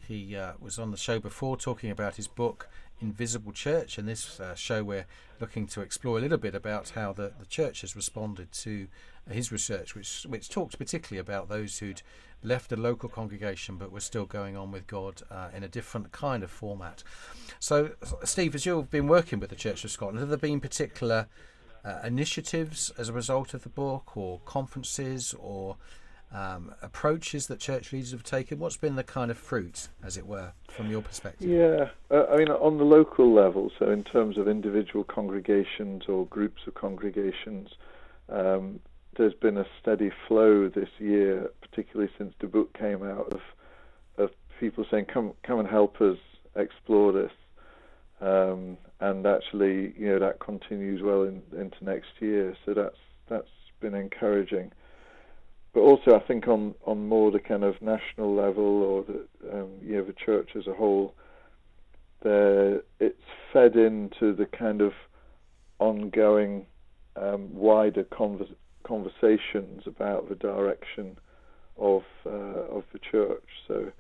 He 0.07 0.37
uh, 0.37 0.53
was 0.61 0.79
on 0.79 0.93
the 0.93 0.97
show 0.97 1.19
before 1.19 1.57
talking 1.57 1.91
about 1.91 2.15
his 2.15 2.29
book 2.29 2.69
Invisible 3.01 3.51
Church, 3.51 3.99
and 3.99 4.07
this 4.07 4.39
uh, 4.39 4.55
show 4.55 4.85
we're 4.85 5.07
looking 5.41 5.67
to 5.67 5.81
explore 5.81 6.19
a 6.19 6.21
little 6.21 6.39
bit 6.39 6.55
about 6.55 6.91
how 6.91 7.13
the, 7.13 7.33
the 7.37 7.47
church 7.47 7.81
has 7.81 7.97
responded 7.97 8.53
to 8.53 8.87
his 9.29 9.51
research, 9.51 9.97
which 9.97 10.25
which 10.29 10.49
talks 10.49 10.77
particularly 10.77 11.19
about 11.19 11.49
those 11.49 11.81
who'd 11.81 12.03
left 12.45 12.71
a 12.71 12.77
local 12.77 13.09
congregation 13.09 13.77
but 13.77 13.91
were 13.91 13.99
still 13.99 14.27
going 14.27 14.57
on 14.57 14.71
with 14.71 14.87
God 14.87 15.23
uh, 15.33 15.49
in 15.53 15.65
a 15.65 15.69
different 15.69 16.13
kind 16.13 16.45
of 16.45 16.51
format. 16.53 17.03
So, 17.59 17.91
Steve, 18.23 18.55
as 18.55 18.65
you've 18.65 18.89
been 18.89 19.09
working 19.09 19.41
with 19.41 19.51
the 19.51 19.57
Church 19.57 19.85
of 19.85 19.91
Scotland, 19.91 20.21
have 20.21 20.29
there 20.29 20.39
been 20.39 20.61
particular 20.61 21.27
uh, 21.87 22.01
initiatives 22.05 22.91
as 22.99 23.09
a 23.09 23.13
result 23.13 23.55
of 23.55 23.63
the 23.63 23.69
book, 23.69 24.17
or 24.17 24.41
conferences, 24.45 25.35
or 25.39 25.77
um, 26.33 26.75
approaches 26.83 27.47
that 27.47 27.61
church 27.61 27.93
leaders 27.93 28.11
have 28.11 28.25
taken? 28.25 28.59
What's 28.59 28.77
been 28.77 28.97
the 28.97 29.05
kind 29.05 29.31
of 29.31 29.39
fruit, 29.39 29.89
as 30.03 30.17
it 30.17 30.27
were, 30.27 30.53
from 30.69 30.91
your 30.91 31.03
perspective? 31.03 31.49
Yeah, 31.49 31.91
uh, 32.11 32.27
I 32.33 32.37
mean, 32.37 32.49
on 32.49 32.79
the 32.79 32.85
local 32.85 33.33
level, 33.33 33.71
so 33.79 33.91
in 33.91 34.05
terms 34.05 34.37
of 34.37 34.49
individual 34.49 35.05
congregations 35.05 36.05
or 36.09 36.27
groups 36.27 36.63
of 36.67 36.75
congregations, 36.75 37.71
um, 38.29 38.81
there's 39.17 39.35
been 39.35 39.57
a 39.57 39.67
steady 39.81 40.11
flow 40.27 40.69
this 40.69 40.91
year, 40.99 41.51
particularly 41.63 42.11
since 42.19 42.35
the 42.41 42.47
book 42.47 42.77
came 42.77 43.03
out, 43.03 43.33
of 43.33 43.41
of 44.19 44.31
people 44.59 44.85
saying, 44.91 45.07
"Come, 45.07 45.33
come 45.43 45.59
and 45.59 45.69
help 45.69 46.01
us 46.01 46.19
explore 46.55 47.13
this." 47.13 47.33
Um, 48.21 48.79
and 49.01 49.27
actually, 49.27 49.95
you 49.99 50.09
know, 50.09 50.19
that 50.19 50.41
continues 50.41 51.03
well 51.03 51.23
in, 51.23 51.43
into 51.53 51.85
next 51.85 52.09
year. 52.21 52.57
So 52.65 52.75
that's 52.75 52.97
that's 53.29 53.49
been 53.81 53.95
encouraging. 53.95 54.73
But 55.75 55.81
also, 55.81 56.15
I 56.15 56.21
think 56.21 56.49
on 56.49 56.75
on 56.87 57.07
more 57.09 57.31
the 57.31 57.41
kind 57.41 57.65
of 57.65 57.81
national 57.83 58.35
level 58.35 58.83
or 58.83 59.05
the 59.05 59.59
um, 59.59 59.71
you 59.83 59.97
know 59.97 60.05
the 60.05 60.15
church 60.15 60.51
as 60.57 60.67
a 60.67 60.73
whole, 60.73 61.15
there 62.23 62.81
it's 62.99 63.21
fed 63.53 63.77
into 63.77 64.35
the 64.35 64.47
kind 64.47 64.81
of 64.81 64.93
ongoing 65.79 66.67
um, 67.17 67.55
wider 67.55 68.05
convers- 68.05 68.49
conversations 68.85 69.83
about 69.87 70.29
the 70.29 70.35
direction 70.35 71.19
of 71.79 72.03
uh, 72.25 72.31
of 72.71 72.85
the 72.93 72.99
church. 72.99 73.45
So, 73.69 73.93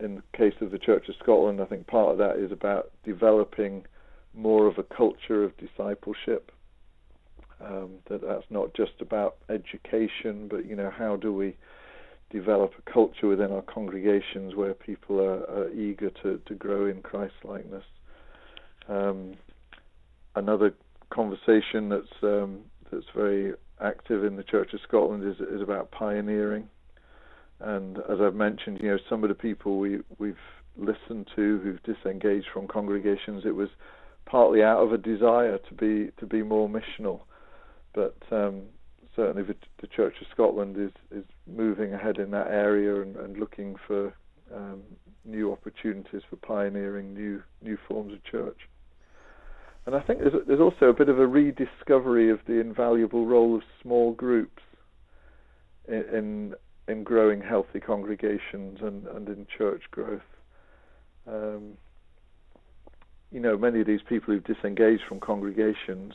in 0.00 0.16
the 0.16 0.22
case 0.36 0.54
of 0.60 0.70
the 0.72 0.78
Church 0.78 1.08
of 1.08 1.14
Scotland, 1.22 1.60
I 1.60 1.66
think 1.66 1.86
part 1.86 2.10
of 2.10 2.18
that 2.18 2.36
is 2.36 2.50
about 2.50 2.90
developing 3.04 3.86
more 4.34 4.66
of 4.66 4.78
a 4.78 4.82
culture 4.82 5.44
of 5.44 5.52
discipleship. 5.56 6.50
Um, 7.60 7.92
that 8.08 8.20
that's 8.20 8.44
not 8.50 8.74
just 8.74 8.92
about 9.00 9.36
education, 9.48 10.48
but 10.48 10.66
you 10.66 10.76
know 10.76 10.90
how 10.90 11.16
do 11.16 11.32
we 11.32 11.56
develop 12.30 12.72
a 12.76 12.90
culture 12.90 13.28
within 13.28 13.52
our 13.52 13.62
congregations 13.62 14.56
where 14.56 14.74
people 14.74 15.20
are, 15.20 15.44
are 15.48 15.70
eager 15.70 16.10
to, 16.22 16.40
to 16.46 16.54
grow 16.54 16.86
in 16.86 17.00
Christ 17.00 17.34
likeness. 17.44 17.84
Um, 18.88 19.34
another 20.34 20.74
conversation 21.10 21.88
that's 21.88 22.22
um, 22.22 22.60
that's 22.90 23.06
very 23.14 23.54
active 23.80 24.24
in 24.24 24.36
the 24.36 24.42
Church 24.42 24.74
of 24.74 24.80
Scotland 24.86 25.24
is 25.24 25.36
is 25.48 25.62
about 25.62 25.90
pioneering. 25.90 26.68
And 27.60 27.98
as 27.98 28.18
I've 28.20 28.34
mentioned, 28.34 28.80
you 28.82 28.90
know, 28.90 28.98
some 29.08 29.22
of 29.22 29.28
the 29.28 29.34
people 29.34 29.78
we 29.78 30.00
we've 30.18 30.36
listened 30.76 31.28
to 31.36 31.60
who've 31.60 31.82
disengaged 31.84 32.46
from 32.52 32.66
congregations, 32.66 33.44
it 33.46 33.54
was 33.54 33.68
partly 34.26 34.62
out 34.62 34.82
of 34.82 34.92
a 34.92 34.98
desire 34.98 35.58
to 35.58 35.74
be 35.74 36.10
to 36.18 36.26
be 36.26 36.42
more 36.42 36.68
missional, 36.68 37.20
but 37.92 38.16
um, 38.30 38.62
certainly 39.14 39.42
the, 39.42 39.56
the 39.80 39.86
Church 39.86 40.14
of 40.20 40.26
Scotland 40.32 40.76
is 40.76 40.92
is 41.16 41.24
moving 41.46 41.94
ahead 41.94 42.18
in 42.18 42.30
that 42.30 42.48
area 42.48 43.02
and, 43.02 43.16
and 43.16 43.38
looking 43.38 43.76
for 43.86 44.14
um, 44.54 44.82
new 45.24 45.52
opportunities 45.52 46.22
for 46.28 46.36
pioneering 46.36 47.14
new 47.14 47.42
new 47.62 47.78
forms 47.88 48.12
of 48.12 48.22
church. 48.24 48.68
And 49.86 49.94
I 49.94 50.00
think 50.00 50.20
there's, 50.20 50.32
there's 50.46 50.60
also 50.60 50.86
a 50.86 50.94
bit 50.94 51.10
of 51.10 51.18
a 51.18 51.26
rediscovery 51.26 52.30
of 52.30 52.40
the 52.46 52.54
invaluable 52.54 53.26
role 53.26 53.54
of 53.54 53.62
small 53.82 54.12
groups 54.12 54.62
in, 55.86 56.04
in 56.14 56.54
in 56.86 57.02
growing 57.02 57.40
healthy 57.40 57.80
congregations 57.80 58.78
and, 58.82 59.06
and 59.06 59.28
in 59.28 59.46
church 59.56 59.82
growth. 59.90 60.20
Um, 61.26 61.78
you 63.34 63.40
know, 63.40 63.58
many 63.58 63.80
of 63.80 63.86
these 63.88 64.00
people 64.08 64.32
who've 64.32 64.44
disengaged 64.44 65.02
from 65.08 65.18
congregations, 65.18 66.14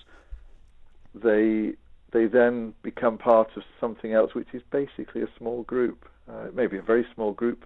they 1.14 1.74
they 2.14 2.26
then 2.28 2.74
become 2.82 3.18
part 3.18 3.50
of 3.58 3.64
something 3.80 4.14
else, 4.14 4.34
which 4.34 4.48
is 4.54 4.64
basically 4.72 5.22
a 5.22 5.28
small 5.38 5.64
group, 5.64 6.06
uh, 6.32 6.48
maybe 6.54 6.78
a 6.78 6.82
very 6.82 7.06
small 7.14 7.34
group, 7.34 7.66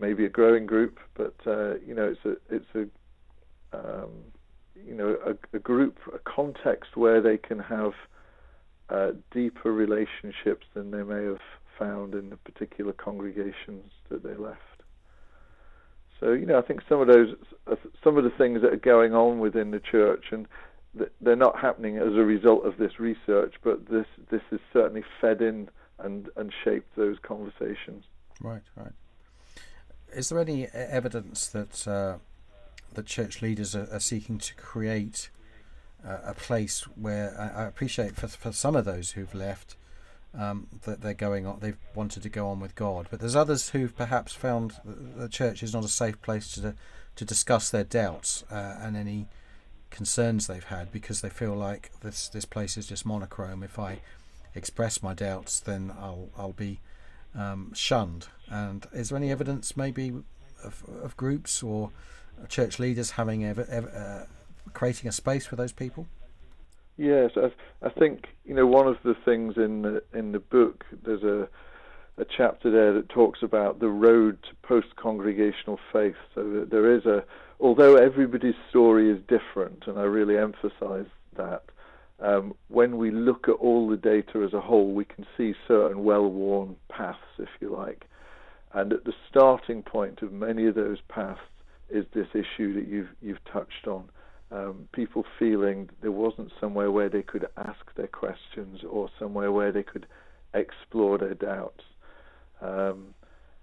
maybe 0.00 0.24
a 0.24 0.30
growing 0.30 0.64
group, 0.64 0.98
but 1.14 1.34
uh, 1.46 1.74
you 1.86 1.94
know, 1.94 2.14
it's 2.14 2.24
a 2.24 2.54
it's 2.54 2.74
a 2.74 3.76
um, 3.76 4.10
you 4.74 4.94
know 4.94 5.18
a, 5.26 5.56
a, 5.56 5.60
group, 5.60 5.98
a 6.14 6.18
context 6.18 6.96
where 6.96 7.20
they 7.20 7.36
can 7.36 7.58
have 7.58 7.92
uh, 8.88 9.10
deeper 9.30 9.72
relationships 9.72 10.66
than 10.72 10.90
they 10.90 11.02
may 11.02 11.24
have 11.24 11.40
found 11.78 12.14
in 12.14 12.30
the 12.30 12.36
particular 12.38 12.94
congregations 12.94 13.90
that 14.08 14.22
they 14.22 14.34
left. 14.34 14.60
So 16.20 16.32
you 16.32 16.46
know, 16.46 16.58
I 16.58 16.62
think 16.62 16.80
some 16.88 17.00
of 17.00 17.08
those, 17.08 17.34
uh, 17.70 17.76
some 18.04 18.18
of 18.18 18.24
the 18.24 18.30
things 18.30 18.60
that 18.62 18.72
are 18.72 18.76
going 18.76 19.14
on 19.14 19.40
within 19.40 19.70
the 19.70 19.80
church, 19.80 20.26
and 20.30 20.46
they're 21.20 21.34
not 21.34 21.58
happening 21.58 21.96
as 21.96 22.14
a 22.14 22.24
result 22.24 22.64
of 22.64 22.76
this 22.76 23.00
research, 23.00 23.54
but 23.64 23.88
this 23.88 24.06
this 24.30 24.42
has 24.50 24.60
certainly 24.72 25.02
fed 25.20 25.40
in 25.40 25.68
and 25.98 26.28
and 26.36 26.52
shaped 26.62 26.94
those 26.96 27.16
conversations. 27.22 28.04
Right, 28.40 28.62
right. 28.76 28.92
Is 30.14 30.28
there 30.28 30.38
any 30.38 30.66
evidence 30.66 31.48
that 31.48 31.88
uh, 31.88 32.18
that 32.92 33.06
church 33.06 33.42
leaders 33.42 33.74
are, 33.74 33.88
are 33.90 34.00
seeking 34.00 34.38
to 34.38 34.54
create 34.54 35.30
uh, 36.06 36.18
a 36.24 36.34
place 36.34 36.82
where 36.96 37.34
I, 37.38 37.62
I, 37.62 37.66
appreciate 37.66 38.14
for 38.14 38.28
for 38.28 38.52
some 38.52 38.76
of 38.76 38.84
those 38.84 39.12
who've 39.12 39.34
left 39.34 39.76
um, 40.38 40.68
that 40.84 41.00
they're 41.00 41.14
going 41.14 41.46
on, 41.46 41.60
they've 41.60 41.78
wanted 41.94 42.22
to 42.22 42.28
go 42.28 42.48
on 42.48 42.60
with 42.60 42.74
God, 42.74 43.08
but 43.10 43.20
there's 43.20 43.36
others 43.36 43.70
who've 43.70 43.96
perhaps 43.96 44.32
found 44.32 44.74
the 44.84 45.28
church 45.28 45.62
is 45.62 45.72
not 45.72 45.84
a 45.84 45.88
safe 45.88 46.20
place 46.22 46.52
to 46.54 46.74
to 47.16 47.24
discuss 47.24 47.70
their 47.70 47.84
doubts 47.84 48.44
uh, 48.50 48.76
and 48.80 48.96
any 48.96 49.26
concerns 49.90 50.48
they've 50.48 50.64
had 50.64 50.90
because 50.90 51.20
they 51.20 51.28
feel 51.28 51.54
like 51.54 51.90
this 52.00 52.28
this 52.28 52.44
place 52.44 52.76
is 52.76 52.86
just 52.86 53.06
monochrome. 53.06 53.62
If 53.62 53.78
I 53.78 54.00
express 54.54 55.02
my 55.02 55.14
doubts, 55.14 55.60
then 55.60 55.92
I'll 55.98 56.30
I'll 56.36 56.52
be 56.52 56.80
um, 57.34 57.72
shunned. 57.74 58.28
And 58.48 58.86
is 58.92 59.08
there 59.08 59.18
any 59.18 59.30
evidence, 59.30 59.76
maybe, 59.76 60.12
of, 60.62 60.84
of 61.02 61.16
groups 61.16 61.62
or 61.62 61.90
church 62.48 62.78
leaders 62.78 63.12
having 63.12 63.44
ever, 63.44 63.66
ever 63.68 63.88
uh, 63.88 64.70
creating 64.72 65.08
a 65.08 65.12
space 65.12 65.46
for 65.46 65.56
those 65.56 65.72
people? 65.72 66.06
Yes, 66.96 67.32
I, 67.36 67.50
I 67.84 67.90
think 67.90 68.28
you 68.44 68.54
know 68.54 68.66
one 68.66 68.86
of 68.86 68.96
the 69.04 69.14
things 69.24 69.56
in 69.56 69.82
the 69.82 70.02
in 70.12 70.32
the 70.32 70.38
book. 70.38 70.84
There's 71.04 71.24
a 71.24 71.48
a 72.16 72.24
chapter 72.24 72.70
there 72.70 72.92
that 72.92 73.08
talks 73.08 73.42
about 73.42 73.80
the 73.80 73.88
road 73.88 74.38
to 74.44 74.54
post 74.62 74.94
congregational 74.96 75.78
faith. 75.92 76.16
So 76.34 76.64
there 76.70 76.94
is 76.94 77.04
a, 77.06 77.24
although 77.58 77.96
everybody's 77.96 78.54
story 78.70 79.10
is 79.10 79.20
different, 79.26 79.84
and 79.86 79.98
I 79.98 80.04
really 80.04 80.38
emphasize 80.38 81.06
that, 81.36 81.64
um, 82.20 82.54
when 82.68 82.96
we 82.96 83.10
look 83.10 83.48
at 83.48 83.56
all 83.56 83.88
the 83.88 83.96
data 83.96 84.44
as 84.44 84.52
a 84.52 84.60
whole, 84.60 84.92
we 84.92 85.04
can 85.04 85.26
see 85.36 85.54
certain 85.66 86.04
well 86.04 86.30
worn 86.30 86.76
paths, 86.88 87.18
if 87.38 87.48
you 87.60 87.70
like. 87.70 88.06
And 88.72 88.92
at 88.92 89.04
the 89.04 89.14
starting 89.28 89.82
point 89.82 90.22
of 90.22 90.32
many 90.32 90.66
of 90.66 90.76
those 90.76 90.98
paths 91.08 91.40
is 91.90 92.06
this 92.14 92.28
issue 92.32 92.74
that 92.74 92.88
you've, 92.88 93.10
you've 93.20 93.44
touched 93.52 93.86
on. 93.88 94.08
Um, 94.52 94.88
people 94.92 95.24
feeling 95.38 95.90
there 96.00 96.12
wasn't 96.12 96.52
somewhere 96.60 96.90
where 96.90 97.08
they 97.08 97.22
could 97.22 97.46
ask 97.56 97.94
their 97.96 98.06
questions 98.06 98.80
or 98.88 99.10
somewhere 99.18 99.50
where 99.50 99.72
they 99.72 99.82
could 99.82 100.06
explore 100.54 101.18
their 101.18 101.34
doubts. 101.34 101.82
Um, 102.64 103.14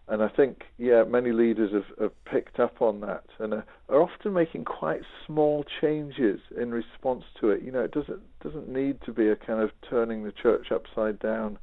and 0.07 0.21
I 0.21 0.27
think, 0.27 0.63
yeah, 0.77 1.03
many 1.03 1.31
leaders 1.31 1.71
have, 1.73 1.97
have 1.99 2.25
picked 2.25 2.59
up 2.59 2.81
on 2.81 2.99
that 3.01 3.23
and 3.39 3.53
are, 3.53 3.65
are, 3.87 4.01
often 4.01 4.33
making 4.33 4.65
quite 4.65 5.01
small 5.25 5.63
changes 5.79 6.39
in 6.59 6.71
response 6.71 7.23
to 7.39 7.51
it. 7.51 7.61
You 7.61 7.71
know, 7.71 7.81
it 7.81 7.91
doesn't 7.91 8.21
doesn't 8.41 8.67
need 8.67 8.99
to 9.05 9.13
be 9.13 9.29
a 9.29 9.35
kind 9.35 9.61
of 9.61 9.71
turning 9.89 10.23
the 10.23 10.33
church 10.33 10.67
upside 10.71 11.19
down 11.19 11.57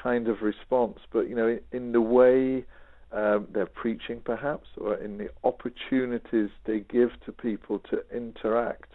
kind 0.00 0.28
of 0.28 0.42
response, 0.42 0.98
but 1.12 1.28
you 1.28 1.34
know, 1.34 1.48
in, 1.48 1.60
in 1.72 1.92
the 1.92 2.00
way 2.00 2.64
um, 3.10 3.48
they're 3.52 3.66
preaching, 3.66 4.20
perhaps, 4.24 4.68
or 4.76 4.94
in 4.94 5.18
the 5.18 5.28
opportunities 5.42 6.50
they 6.66 6.80
give 6.80 7.10
to 7.26 7.32
people 7.32 7.80
to 7.90 8.02
interact 8.14 8.92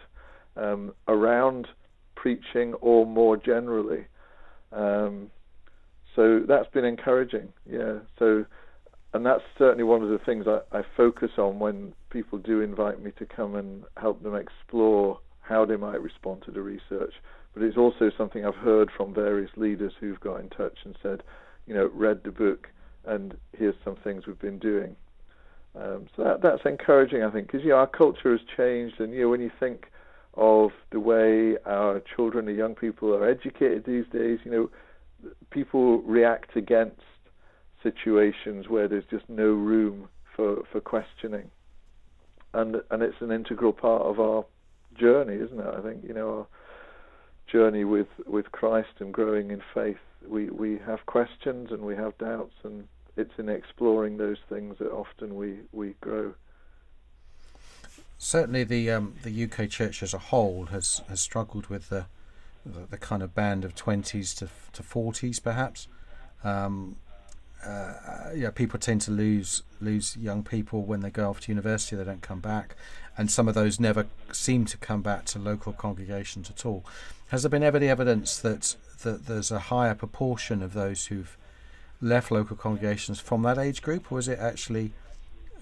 um, 0.56 0.94
around 1.08 1.68
preaching 2.14 2.72
or 2.74 3.04
more 3.04 3.36
generally. 3.36 4.06
Um, 4.72 5.30
so 6.14 6.40
that's 6.46 6.68
been 6.70 6.84
encouraging. 6.84 7.52
Yeah. 7.70 7.98
So, 8.18 8.44
and 9.12 9.24
that's 9.24 9.42
certainly 9.58 9.84
one 9.84 10.02
of 10.02 10.10
the 10.10 10.18
things 10.18 10.46
I, 10.46 10.60
I 10.76 10.82
focus 10.96 11.30
on 11.38 11.58
when 11.58 11.94
people 12.10 12.38
do 12.38 12.60
invite 12.60 13.02
me 13.02 13.12
to 13.18 13.26
come 13.26 13.54
and 13.54 13.84
help 13.96 14.22
them 14.22 14.34
explore 14.34 15.20
how 15.40 15.64
they 15.64 15.76
might 15.76 16.00
respond 16.00 16.42
to 16.46 16.50
the 16.50 16.62
research. 16.62 17.14
But 17.52 17.62
it's 17.62 17.76
also 17.76 18.10
something 18.16 18.44
I've 18.44 18.54
heard 18.56 18.90
from 18.96 19.14
various 19.14 19.50
leaders 19.56 19.92
who've 20.00 20.18
got 20.20 20.40
in 20.40 20.48
touch 20.50 20.78
and 20.84 20.96
said, 21.02 21.22
you 21.66 21.74
know, 21.74 21.90
read 21.94 22.22
the 22.24 22.32
book 22.32 22.68
and 23.06 23.36
here's 23.56 23.74
some 23.84 23.96
things 23.96 24.26
we've 24.26 24.38
been 24.38 24.58
doing. 24.58 24.96
Um, 25.76 26.06
so 26.16 26.24
that, 26.24 26.42
that's 26.42 26.62
encouraging, 26.64 27.22
I 27.22 27.30
think, 27.30 27.48
because 27.48 27.64
you 27.64 27.70
know, 27.70 27.76
our 27.76 27.86
culture 27.86 28.30
has 28.30 28.40
changed, 28.56 29.00
and 29.00 29.12
you 29.12 29.22
know, 29.22 29.28
when 29.28 29.40
you 29.40 29.50
think 29.58 29.86
of 30.34 30.70
the 30.90 31.00
way 31.00 31.56
our 31.66 32.00
children 32.14 32.48
and 32.48 32.56
young 32.56 32.74
people 32.74 33.14
are 33.14 33.28
educated 33.28 33.84
these 33.84 34.04
days, 34.12 34.38
you 34.44 34.50
know, 34.50 34.70
people 35.50 36.02
react 36.02 36.56
against 36.56 37.00
situations 37.82 38.68
where 38.68 38.88
there's 38.88 39.04
just 39.10 39.28
no 39.28 39.46
room 39.46 40.08
for, 40.34 40.64
for 40.70 40.80
questioning. 40.80 41.50
And 42.52 42.82
and 42.90 43.02
it's 43.02 43.20
an 43.20 43.32
integral 43.32 43.72
part 43.72 44.02
of 44.02 44.20
our 44.20 44.44
journey, 44.94 45.34
isn't 45.34 45.58
it? 45.58 45.66
I 45.66 45.80
think, 45.80 46.04
you 46.04 46.14
know, 46.14 46.38
our 46.38 46.46
journey 47.46 47.84
with, 47.84 48.06
with 48.26 48.52
Christ 48.52 49.00
and 49.00 49.12
growing 49.12 49.50
in 49.50 49.60
faith. 49.74 49.98
We 50.26 50.50
we 50.50 50.78
have 50.86 51.04
questions 51.06 51.70
and 51.72 51.82
we 51.82 51.96
have 51.96 52.16
doubts 52.18 52.54
and 52.62 52.86
it's 53.16 53.38
in 53.38 53.48
exploring 53.48 54.16
those 54.16 54.38
things 54.48 54.78
that 54.78 54.90
often 54.90 55.36
we, 55.36 55.58
we 55.72 55.94
grow. 56.00 56.34
Certainly, 58.18 58.64
the 58.64 58.90
um, 58.90 59.14
the 59.22 59.44
UK 59.44 59.68
church 59.68 60.02
as 60.02 60.14
a 60.14 60.18
whole 60.18 60.66
has, 60.66 61.02
has 61.08 61.20
struggled 61.20 61.66
with 61.66 61.90
the 61.90 62.06
the, 62.64 62.98
kind 62.98 63.22
of 63.22 63.34
band 63.34 63.64
of 63.64 63.74
20s 63.74 64.36
to, 64.38 64.48
to 64.72 64.82
40s 64.82 65.42
perhaps. 65.42 65.88
Um, 66.42 66.96
uh, 67.64 68.30
yeah, 68.34 68.50
people 68.50 68.78
tend 68.78 69.00
to 69.00 69.10
lose 69.10 69.62
lose 69.80 70.16
young 70.16 70.42
people 70.42 70.82
when 70.82 71.00
they 71.00 71.10
go 71.10 71.30
off 71.30 71.40
to 71.40 71.52
university. 71.52 71.96
They 71.96 72.04
don't 72.04 72.20
come 72.20 72.40
back, 72.40 72.76
and 73.16 73.30
some 73.30 73.48
of 73.48 73.54
those 73.54 73.80
never 73.80 74.06
seem 74.32 74.66
to 74.66 74.76
come 74.76 75.00
back 75.00 75.24
to 75.26 75.38
local 75.38 75.72
congregations 75.72 76.50
at 76.50 76.66
all. 76.66 76.84
Has 77.28 77.42
there 77.42 77.48
been 77.48 77.62
any 77.62 77.88
evidence 77.88 78.38
that 78.38 78.76
that 79.02 79.26
there's 79.26 79.50
a 79.50 79.58
higher 79.58 79.94
proportion 79.94 80.62
of 80.62 80.74
those 80.74 81.06
who've 81.06 81.38
left 82.00 82.30
local 82.30 82.56
congregations 82.56 83.18
from 83.18 83.42
that 83.42 83.56
age 83.56 83.80
group, 83.80 84.12
or 84.12 84.18
is 84.18 84.28
it 84.28 84.38
actually, 84.38 84.92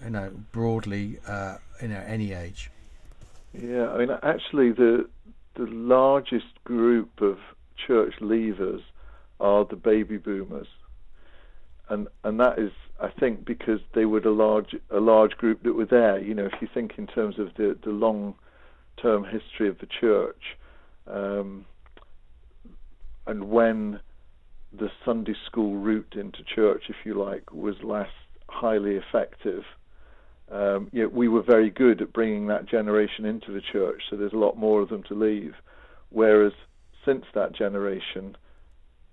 you 0.02 0.10
know, 0.10 0.32
broadly, 0.50 1.18
uh, 1.26 1.58
you 1.80 1.88
know, 1.88 2.02
any 2.06 2.32
age? 2.32 2.70
Yeah, 3.52 3.90
I 3.90 3.98
mean, 3.98 4.10
actually, 4.22 4.72
the 4.72 5.08
the 5.54 5.66
largest 5.66 6.62
group 6.64 7.20
of 7.20 7.38
church 7.86 8.14
leavers 8.20 8.80
are 9.40 9.64
the 9.64 9.76
baby 9.76 10.16
boomers, 10.16 10.68
and 11.88 12.08
and 12.24 12.38
that 12.40 12.58
is, 12.58 12.72
I 13.00 13.08
think, 13.08 13.44
because 13.44 13.80
they 13.94 14.04
were 14.04 14.20
the 14.20 14.30
large 14.30 14.74
a 14.90 15.00
large 15.00 15.32
group 15.32 15.62
that 15.64 15.74
were 15.74 15.86
there. 15.86 16.18
You 16.18 16.34
know, 16.34 16.46
if 16.46 16.54
you 16.60 16.68
think 16.72 16.92
in 16.96 17.06
terms 17.06 17.38
of 17.38 17.48
the 17.56 17.76
the 17.82 17.90
long 17.90 18.34
term 19.00 19.24
history 19.24 19.68
of 19.68 19.78
the 19.78 19.88
church, 20.00 20.56
um, 21.06 21.66
and 23.26 23.50
when 23.50 24.00
the 24.72 24.90
Sunday 25.04 25.34
school 25.46 25.76
route 25.76 26.14
into 26.16 26.42
church, 26.42 26.84
if 26.88 26.96
you 27.04 27.14
like, 27.14 27.52
was 27.52 27.76
last 27.82 28.10
highly 28.48 28.96
effective 28.96 29.64
um, 30.52 30.88
you 30.92 31.02
know, 31.02 31.08
we 31.08 31.28
were 31.28 31.42
very 31.42 31.70
good 31.70 32.02
at 32.02 32.12
bringing 32.12 32.46
that 32.48 32.66
generation 32.66 33.24
into 33.24 33.52
the 33.52 33.62
church, 33.62 34.02
so 34.08 34.16
there's 34.16 34.34
a 34.34 34.38
lot 34.38 34.56
more 34.56 34.82
of 34.82 34.90
them 34.90 35.02
to 35.04 35.14
leave. 35.14 35.54
Whereas 36.10 36.52
since 37.06 37.24
that 37.34 37.54
generation, 37.54 38.36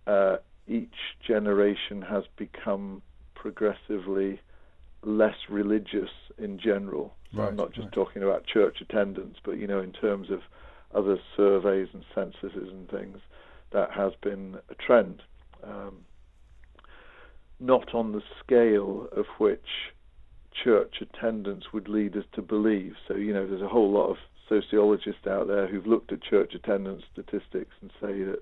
uh, 0.05 0.37
each 0.67 1.15
generation 1.25 2.01
has 2.01 2.25
become 2.35 3.01
progressively 3.35 4.41
less 5.01 5.35
religious 5.49 6.09
in 6.37 6.59
general. 6.59 7.15
So 7.33 7.39
right, 7.39 7.49
I'm 7.49 7.55
not 7.55 7.71
just 7.71 7.85
right. 7.85 7.93
talking 7.93 8.21
about 8.21 8.45
church 8.45 8.81
attendance, 8.81 9.37
but 9.43 9.57
you 9.57 9.65
know, 9.65 9.79
in 9.79 9.93
terms 9.93 10.29
of 10.29 10.41
other 10.93 11.17
surveys 11.37 11.87
and 11.93 12.03
censuses 12.13 12.69
and 12.69 12.89
things, 12.89 13.17
that 13.71 13.91
has 13.91 14.11
been 14.21 14.57
a 14.69 14.75
trend. 14.75 15.21
Um, 15.63 16.05
not 17.61 17.93
on 17.93 18.11
the 18.11 18.23
scale 18.43 19.07
of 19.15 19.25
which 19.37 19.93
church 20.63 21.01
attendance 21.01 21.65
would 21.73 21.87
lead 21.87 22.15
us 22.15 22.25
to 22.33 22.41
believe. 22.41 22.95
So, 23.07 23.15
you 23.15 23.33
know, 23.33 23.47
there's 23.47 23.61
a 23.61 23.67
whole 23.67 23.91
lot 23.91 24.09
of 24.09 24.17
sociologists 24.47 25.27
out 25.27 25.47
there 25.47 25.67
who've 25.67 25.85
looked 25.85 26.11
at 26.11 26.21
church 26.21 26.53
attendance 26.55 27.03
statistics 27.11 27.75
and 27.81 27.91
say 28.01 28.23
that, 28.23 28.39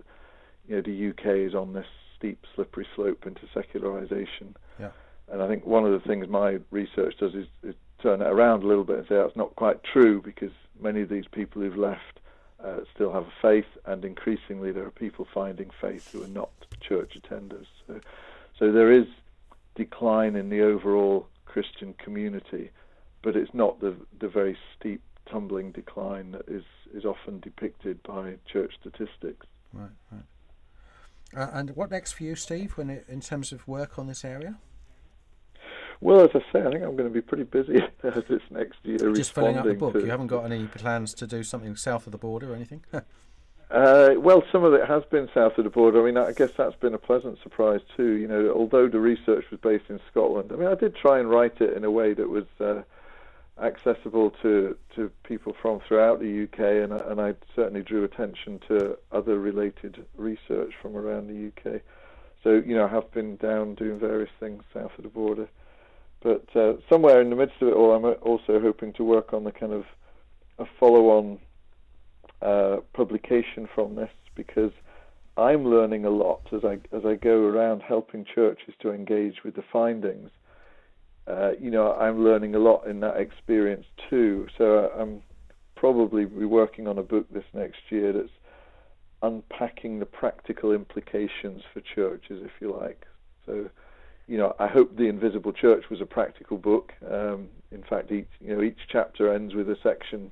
you 0.67 0.75
know, 0.75 0.81
the 0.81 1.09
UK 1.09 1.47
is 1.47 1.53
on 1.53 1.73
this 1.73 1.85
steep, 2.17 2.45
slippery 2.55 2.87
slope 2.95 3.25
into 3.25 3.41
secularization. 3.53 4.55
Yeah. 4.79 4.91
And 5.31 5.41
I 5.41 5.47
think 5.47 5.65
one 5.65 5.85
of 5.85 5.91
the 5.91 6.07
things 6.07 6.27
my 6.27 6.59
research 6.71 7.15
does 7.19 7.33
is, 7.33 7.47
is 7.63 7.75
turn 8.01 8.21
it 8.21 8.27
around 8.27 8.63
a 8.63 8.67
little 8.67 8.83
bit 8.83 8.99
and 8.99 9.07
say 9.07 9.15
that's 9.15 9.35
not 9.35 9.55
quite 9.55 9.83
true 9.83 10.21
because 10.21 10.51
many 10.81 11.01
of 11.01 11.09
these 11.09 11.25
people 11.31 11.61
who've 11.61 11.77
left 11.77 12.19
uh, 12.63 12.79
still 12.93 13.13
have 13.13 13.23
a 13.23 13.33
faith, 13.41 13.65
and 13.85 14.03
increasingly 14.03 14.71
there 14.71 14.85
are 14.85 14.91
people 14.91 15.27
finding 15.31 15.69
faith 15.79 16.11
who 16.11 16.23
are 16.23 16.27
not 16.27 16.49
church 16.81 17.17
attenders. 17.19 17.67
So, 17.85 17.99
so 18.57 18.71
there 18.71 18.91
is 18.91 19.05
decline 19.75 20.35
in 20.35 20.49
the 20.49 20.61
overall 20.61 21.27
Christian 21.57 21.95
community, 21.95 22.69
but 23.23 23.35
it's 23.35 23.51
not 23.51 23.79
the 23.79 23.95
the 24.19 24.27
very 24.27 24.55
steep 24.77 25.01
tumbling 25.27 25.71
decline 25.71 26.29
that 26.33 26.47
is 26.47 26.63
is 26.93 27.03
often 27.03 27.39
depicted 27.39 28.01
by 28.03 28.35
church 28.45 28.73
statistics. 28.79 29.47
Right, 29.73 29.89
right. 30.11 30.21
Uh, 31.35 31.49
and 31.57 31.75
what 31.75 31.89
next 31.89 32.11
for 32.11 32.25
you, 32.25 32.35
Steve, 32.35 32.73
when 32.73 32.91
it, 32.91 33.05
in 33.09 33.21
terms 33.21 33.51
of 33.51 33.67
work 33.67 33.97
on 33.97 34.05
this 34.05 34.23
area? 34.23 34.59
Well, 35.99 36.21
as 36.21 36.29
I 36.35 36.41
say, 36.53 36.59
I 36.59 36.69
think 36.69 36.83
I'm 36.83 36.95
going 36.95 37.09
to 37.09 37.09
be 37.09 37.21
pretty 37.21 37.43
busy 37.43 37.79
this 38.03 38.43
next 38.51 38.77
year. 38.83 38.99
Just 39.13 39.33
filling 39.33 39.57
up 39.57 39.65
the 39.65 39.73
book. 39.73 39.93
To... 39.93 39.99
You 39.99 40.11
haven't 40.11 40.27
got 40.27 40.45
any 40.45 40.67
plans 40.67 41.15
to 41.15 41.25
do 41.25 41.41
something 41.41 41.75
south 41.75 42.05
of 42.05 42.11
the 42.11 42.19
border 42.19 42.53
or 42.53 42.55
anything? 42.55 42.85
uh, 43.69 44.15
well, 44.17 44.43
some 44.51 44.63
of 44.63 44.73
it 44.73 44.87
has 44.87 45.03
been 45.11 45.29
south 45.33 45.57
of 45.57 45.63
the 45.63 45.69
border. 45.69 46.01
I 46.01 46.05
mean, 46.05 46.17
I 46.17 46.31
guess 46.31 46.51
that's 46.57 46.75
been 46.75 46.93
a 46.93 46.99
pleasant 46.99 47.39
surprise 47.43 47.81
too. 47.95 48.13
You 48.13 48.27
know, 48.27 48.53
although 48.55 48.87
the 48.87 48.99
research 48.99 49.45
was 49.51 49.59
based 49.59 49.89
in 49.89 49.99
Scotland, 50.09 50.51
I 50.51 50.55
mean, 50.55 50.67
I 50.67 50.75
did 50.75 50.95
try 50.95 51.19
and 51.19 51.29
write 51.29 51.59
it 51.59 51.75
in 51.75 51.83
a 51.83 51.91
way 51.91 52.13
that 52.13 52.29
was 52.29 52.45
uh, 52.59 52.83
accessible 53.61 54.31
to 54.41 54.77
to 54.95 55.11
people 55.23 55.55
from 55.61 55.81
throughout 55.87 56.19
the 56.19 56.43
UK, 56.43 56.59
and 56.59 56.93
and 56.93 57.19
I 57.19 57.35
certainly 57.55 57.83
drew 57.83 58.03
attention 58.03 58.59
to 58.69 58.97
other 59.11 59.37
related 59.37 60.05
research 60.15 60.73
from 60.81 60.95
around 60.95 61.27
the 61.27 61.47
UK. 61.73 61.81
So, 62.43 62.61
you 62.65 62.75
know, 62.75 62.85
I 62.85 62.89
have 62.89 63.11
been 63.11 63.35
down 63.37 63.75
doing 63.75 63.99
various 63.99 64.29
things 64.39 64.63
south 64.73 64.91
of 64.97 65.03
the 65.03 65.09
border. 65.09 65.49
But 66.21 66.45
uh, 66.55 66.75
somewhere 66.89 67.21
in 67.21 67.29
the 67.29 67.35
midst 67.35 67.61
of 67.61 67.67
it 67.67 67.73
all, 67.73 67.93
I'm 67.93 68.05
also 68.21 68.59
hoping 68.59 68.93
to 68.93 69.03
work 69.03 69.33
on 69.33 69.43
the 69.43 69.51
kind 69.51 69.73
of 69.73 69.85
a 70.57 70.65
follow-on 70.79 71.39
uh, 72.41 72.77
publication 72.93 73.67
from 73.73 73.95
this 73.95 74.09
because 74.35 74.71
I'm 75.37 75.65
learning 75.65 76.05
a 76.05 76.09
lot 76.09 76.41
as 76.51 76.63
I 76.63 76.79
as 76.95 77.05
I 77.05 77.15
go 77.15 77.43
around 77.43 77.81
helping 77.81 78.25
churches 78.25 78.73
to 78.81 78.91
engage 78.91 79.43
with 79.43 79.55
the 79.55 79.63
findings. 79.71 80.29
Uh, 81.27 81.51
you 81.59 81.69
know, 81.69 81.93
I'm 81.93 82.23
learning 82.23 82.55
a 82.55 82.59
lot 82.59 82.87
in 82.87 83.01
that 83.01 83.17
experience 83.17 83.85
too. 84.09 84.47
So 84.57 84.89
I'm 84.97 85.21
probably 85.75 86.25
be 86.25 86.45
working 86.45 86.87
on 86.87 86.97
a 86.97 87.03
book 87.03 87.27
this 87.31 87.43
next 87.53 87.79
year 87.89 88.13
that's 88.13 88.29
unpacking 89.21 89.99
the 89.99 90.05
practical 90.05 90.71
implications 90.71 91.63
for 91.73 91.81
churches, 91.81 92.43
if 92.43 92.51
you 92.59 92.75
like. 92.75 93.05
So 93.45 93.69
you 94.27 94.37
know, 94.37 94.55
I 94.59 94.67
hope 94.67 94.97
the 94.97 95.07
Invisible 95.07 95.53
Church 95.53 95.85
was 95.89 96.01
a 96.01 96.05
practical 96.05 96.57
book. 96.57 96.93
Um, 97.09 97.47
in 97.71 97.83
fact, 97.83 98.11
each 98.11 98.27
you 98.39 98.55
know 98.55 98.61
each 98.61 98.79
chapter 98.91 99.33
ends 99.33 99.53
with 99.53 99.69
a 99.69 99.77
section 99.83 100.31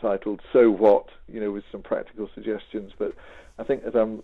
titled 0.00 0.40
"So 0.52 0.70
What," 0.70 1.06
you 1.32 1.40
know, 1.40 1.52
with 1.52 1.64
some 1.70 1.82
practical 1.82 2.28
suggestions. 2.34 2.92
But 2.98 3.14
I 3.58 3.64
think 3.64 3.84
as 3.84 3.94
I'm 3.94 4.22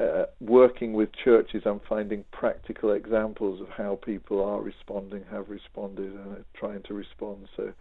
uh, 0.00 0.24
working 0.40 0.92
with 0.94 1.10
churches, 1.12 1.62
I'm 1.66 1.80
finding 1.88 2.24
practical 2.32 2.92
examples 2.92 3.60
of 3.60 3.68
how 3.68 3.98
people 4.04 4.42
are 4.42 4.60
responding, 4.60 5.24
have 5.30 5.48
responded, 5.50 6.12
and 6.12 6.38
are 6.38 6.44
trying 6.54 6.82
to 6.84 6.94
respond. 6.94 7.48
So, 7.56 7.72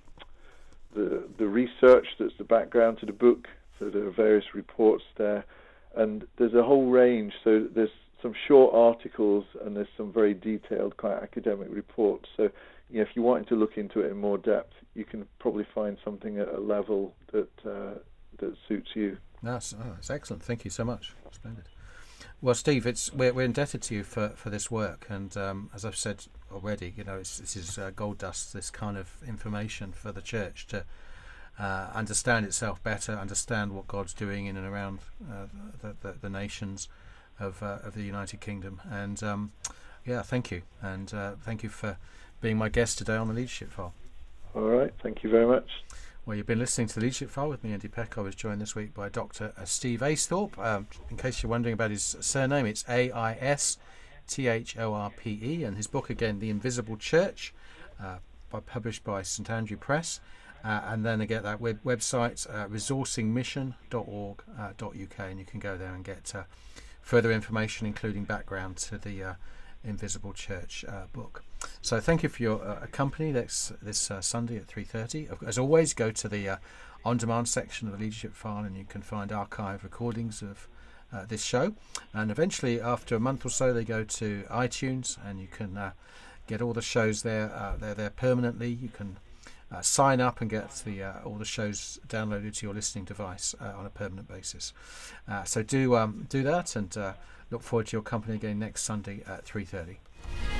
the 0.95 1.27
the 1.39 1.47
research 1.47 2.09
that's 2.19 2.37
the 2.37 2.45
background 2.45 2.99
to 2.99 3.07
the 3.07 3.13
book. 3.13 3.49
So 3.79 3.89
there 3.89 4.07
are 4.07 4.11
various 4.11 4.55
reports 4.55 5.05
there, 5.17 5.47
and 5.97 6.27
there's 6.37 6.53
a 6.53 6.63
whole 6.63 6.91
range. 6.91 7.33
So 7.43 7.67
there's 7.75 7.89
some 8.21 8.35
short 8.47 8.75
articles 8.75 9.47
and 9.65 9.75
there's 9.75 9.89
some 9.97 10.13
very 10.13 10.35
detailed, 10.35 10.99
quite 10.99 11.23
academic 11.23 11.69
reports. 11.71 12.29
So 12.37 12.51
you 12.91 12.99
know, 12.99 13.03
if 13.03 13.15
you 13.15 13.23
wanted 13.23 13.49
to 13.49 13.55
look 13.55 13.77
into 13.77 14.01
it 14.01 14.11
in 14.11 14.17
more 14.17 14.39
depth, 14.39 14.73
you 14.95 15.05
can 15.05 15.27
probably 15.39 15.67
find 15.75 15.97
something 16.05 16.39
at 16.39 16.49
a 16.49 16.61
level 16.61 17.15
that 17.33 17.49
uh, 17.65 17.99
that 18.39 18.55
suits 18.69 18.91
you. 18.95 19.19
That's, 19.43 19.75
oh, 19.75 19.93
that's 19.95 20.11
excellent. 20.11 20.43
Thank 20.43 20.65
you 20.65 20.71
so 20.71 20.85
much. 20.85 21.15
Splendid. 21.31 21.65
Well, 22.43 22.55
Steve, 22.55 22.87
it's 22.87 23.13
we're, 23.13 23.33
we're 23.33 23.45
indebted 23.45 23.83
to 23.83 23.95
you 23.95 24.03
for, 24.03 24.31
for 24.31 24.51
this 24.51 24.71
work, 24.71 25.07
and 25.11 25.35
um, 25.37 25.71
as 25.75 25.85
I've 25.85 25.97
said 25.97 26.25
already, 26.51 26.93
you 26.97 27.05
know, 27.05 27.19
this 27.19 27.57
is 27.57 27.79
uh, 27.79 27.91
gold 27.95 28.19
dust. 28.19 28.53
This 28.55 28.71
kind 28.71 28.97
of 28.97 29.15
information 29.27 29.93
for 29.93 30.11
the 30.11 30.23
church 30.23 30.67
to 30.69 30.85
uh, 31.59 31.89
understand 31.95 32.47
itself 32.47 32.83
better, 32.83 33.13
understand 33.13 33.73
what 33.73 33.87
God's 33.87 34.15
doing 34.15 34.47
in 34.47 34.57
and 34.57 34.67
around 34.67 35.01
uh, 35.31 35.47
the, 35.83 35.97
the, 36.01 36.13
the, 36.19 36.31
nations 36.31 36.89
of 37.39 37.63
uh, 37.63 37.79
of 37.85 37.95
the 37.95 38.03
United 38.03 38.41
Kingdom, 38.41 38.81
and 38.91 39.23
um, 39.23 39.53
yeah, 40.07 40.23
thank 40.23 40.51
you, 40.51 40.63
and 40.81 41.13
uh, 41.13 41.33
thank 41.43 41.63
you 41.63 41.69
for 41.69 41.99
being 42.41 42.57
my 42.57 42.69
guest 42.69 42.99
today 42.99 43.17
on 43.17 43.29
the 43.29 43.35
Leadership 43.35 43.71
File. 43.71 43.95
All 44.55 44.63
right, 44.63 44.93
thank 45.03 45.23
you 45.23 45.31
very 45.31 45.47
much. 45.47 45.69
Well, 46.27 46.37
you've 46.37 46.47
been 46.47 46.59
listening 46.59 46.87
to 46.89 46.95
the 46.95 47.01
Leadership 47.01 47.31
File 47.31 47.49
with 47.49 47.65
me, 47.65 47.73
Andy 47.73 47.89
Peck. 47.89 48.19
I 48.19 48.21
was 48.21 48.35
joined 48.35 48.61
this 48.61 48.75
week 48.75 48.95
by 48.95 49.09
Dr. 49.09 49.53
Uh, 49.57 49.65
Steve 49.65 50.01
Aisthorpe. 50.01 50.59
Um, 50.59 50.87
in 51.11 51.17
case 51.17 51.43
you're 51.43 51.51
wondering 51.51 51.73
about 51.73 51.91
his 51.91 52.17
surname, 52.21 52.67
it's 52.67 52.85
A 52.89 53.11
I 53.11 53.35
S 53.35 53.79
T 54.27 54.49
H 54.49 54.77
O 54.79 54.93
R 54.93 55.11
P 55.11 55.39
E, 55.43 55.65
and 55.65 55.77
his 55.77 55.87
book 55.87 56.11
again, 56.11 56.39
The 56.39 56.51
Invisible 56.51 56.97
Church, 56.97 57.55
uh, 58.03 58.17
by, 58.51 58.61
published 58.61 59.03
by 59.03 59.23
St 59.23 59.49
Andrew 59.49 59.77
Press. 59.77 60.21
Uh, 60.63 60.83
and 60.85 61.07
then 61.07 61.23
again, 61.23 61.43
that 61.43 61.61
web- 61.61 61.83
website, 61.85 62.47
uh, 62.55 62.69
resourcingmission.org.uk, 62.69 65.19
uh, 65.19 65.23
and 65.23 65.39
you 65.39 65.45
can 65.47 65.59
go 65.59 65.79
there 65.79 65.95
and 65.95 66.05
get 66.05 66.35
uh, 66.35 66.43
further 67.01 67.33
information, 67.33 67.87
including 67.87 68.25
background 68.25 68.77
to 68.77 68.99
the 68.99 69.23
uh, 69.23 69.35
Invisible 69.85 70.33
Church 70.33 70.85
uh, 70.89 71.07
book. 71.13 71.43
So 71.83 72.01
thank 72.01 72.23
you 72.23 72.29
for 72.29 72.43
your 72.43 72.63
uh, 72.63 72.87
company 72.93 73.33
this 73.33 73.73
this 73.81 74.11
uh, 74.11 74.21
Sunday 74.21 74.57
at 74.57 74.67
3:30. 74.67 75.47
As 75.47 75.59
always, 75.59 75.95
go 75.95 76.11
to 76.11 76.29
the 76.29 76.49
uh, 76.49 76.57
on-demand 77.05 77.49
section 77.49 77.89
of 77.89 77.97
the 77.97 78.05
Leadership 78.05 78.35
File, 78.35 78.65
and 78.65 78.77
you 78.77 78.85
can 78.85 79.03
find 79.03 79.33
archive 79.33 79.83
recordings 79.83 80.43
of 80.43 80.69
uh, 81.13 81.25
this 81.27 81.43
show. 81.43 81.75
And 82.13 82.31
eventually, 82.31 82.81
after 82.81 83.17
a 83.17 83.21
month 83.21 83.45
or 83.47 83.51
so, 83.51 83.73
they 83.73 83.85
go 83.85 84.05
to 84.05 84.45
iTunes, 84.51 85.17
and 85.25 85.41
you 85.41 85.49
can 85.49 85.77
uh, 85.77 85.93
get 86.47 86.61
all 86.61 86.73
the 86.73 86.83
shows 86.83 87.23
there. 87.23 87.77
they're 87.81 87.95
there 87.95 88.11
permanently. 88.11 88.71
You 88.71 88.89
can 88.89 89.17
uh, 89.73 89.81
sign 89.81 90.21
up 90.21 90.41
and 90.41 90.51
get 90.51 90.71
the 90.85 91.03
uh, 91.03 91.13
all 91.25 91.37
the 91.37 91.45
shows 91.45 92.01
downloaded 92.09 92.57
to 92.57 92.67
your 92.67 92.75
listening 92.75 93.05
device 93.05 93.55
uh, 93.61 93.73
on 93.77 93.87
a 93.87 93.91
permanent 93.91 94.29
basis. 94.29 94.73
so 95.45 95.63
do 95.63 95.97
um, 95.97 96.27
do 96.29 96.43
that, 96.43 96.77
and 96.77 96.97
look 97.51 97.63
forward 97.63 97.87
to 97.87 97.97
your 97.97 98.03
company 98.03 98.37
again 98.37 98.59
next 98.59 98.83
Sunday 98.83 99.23
at 99.27 99.45
3:30. 99.45 100.60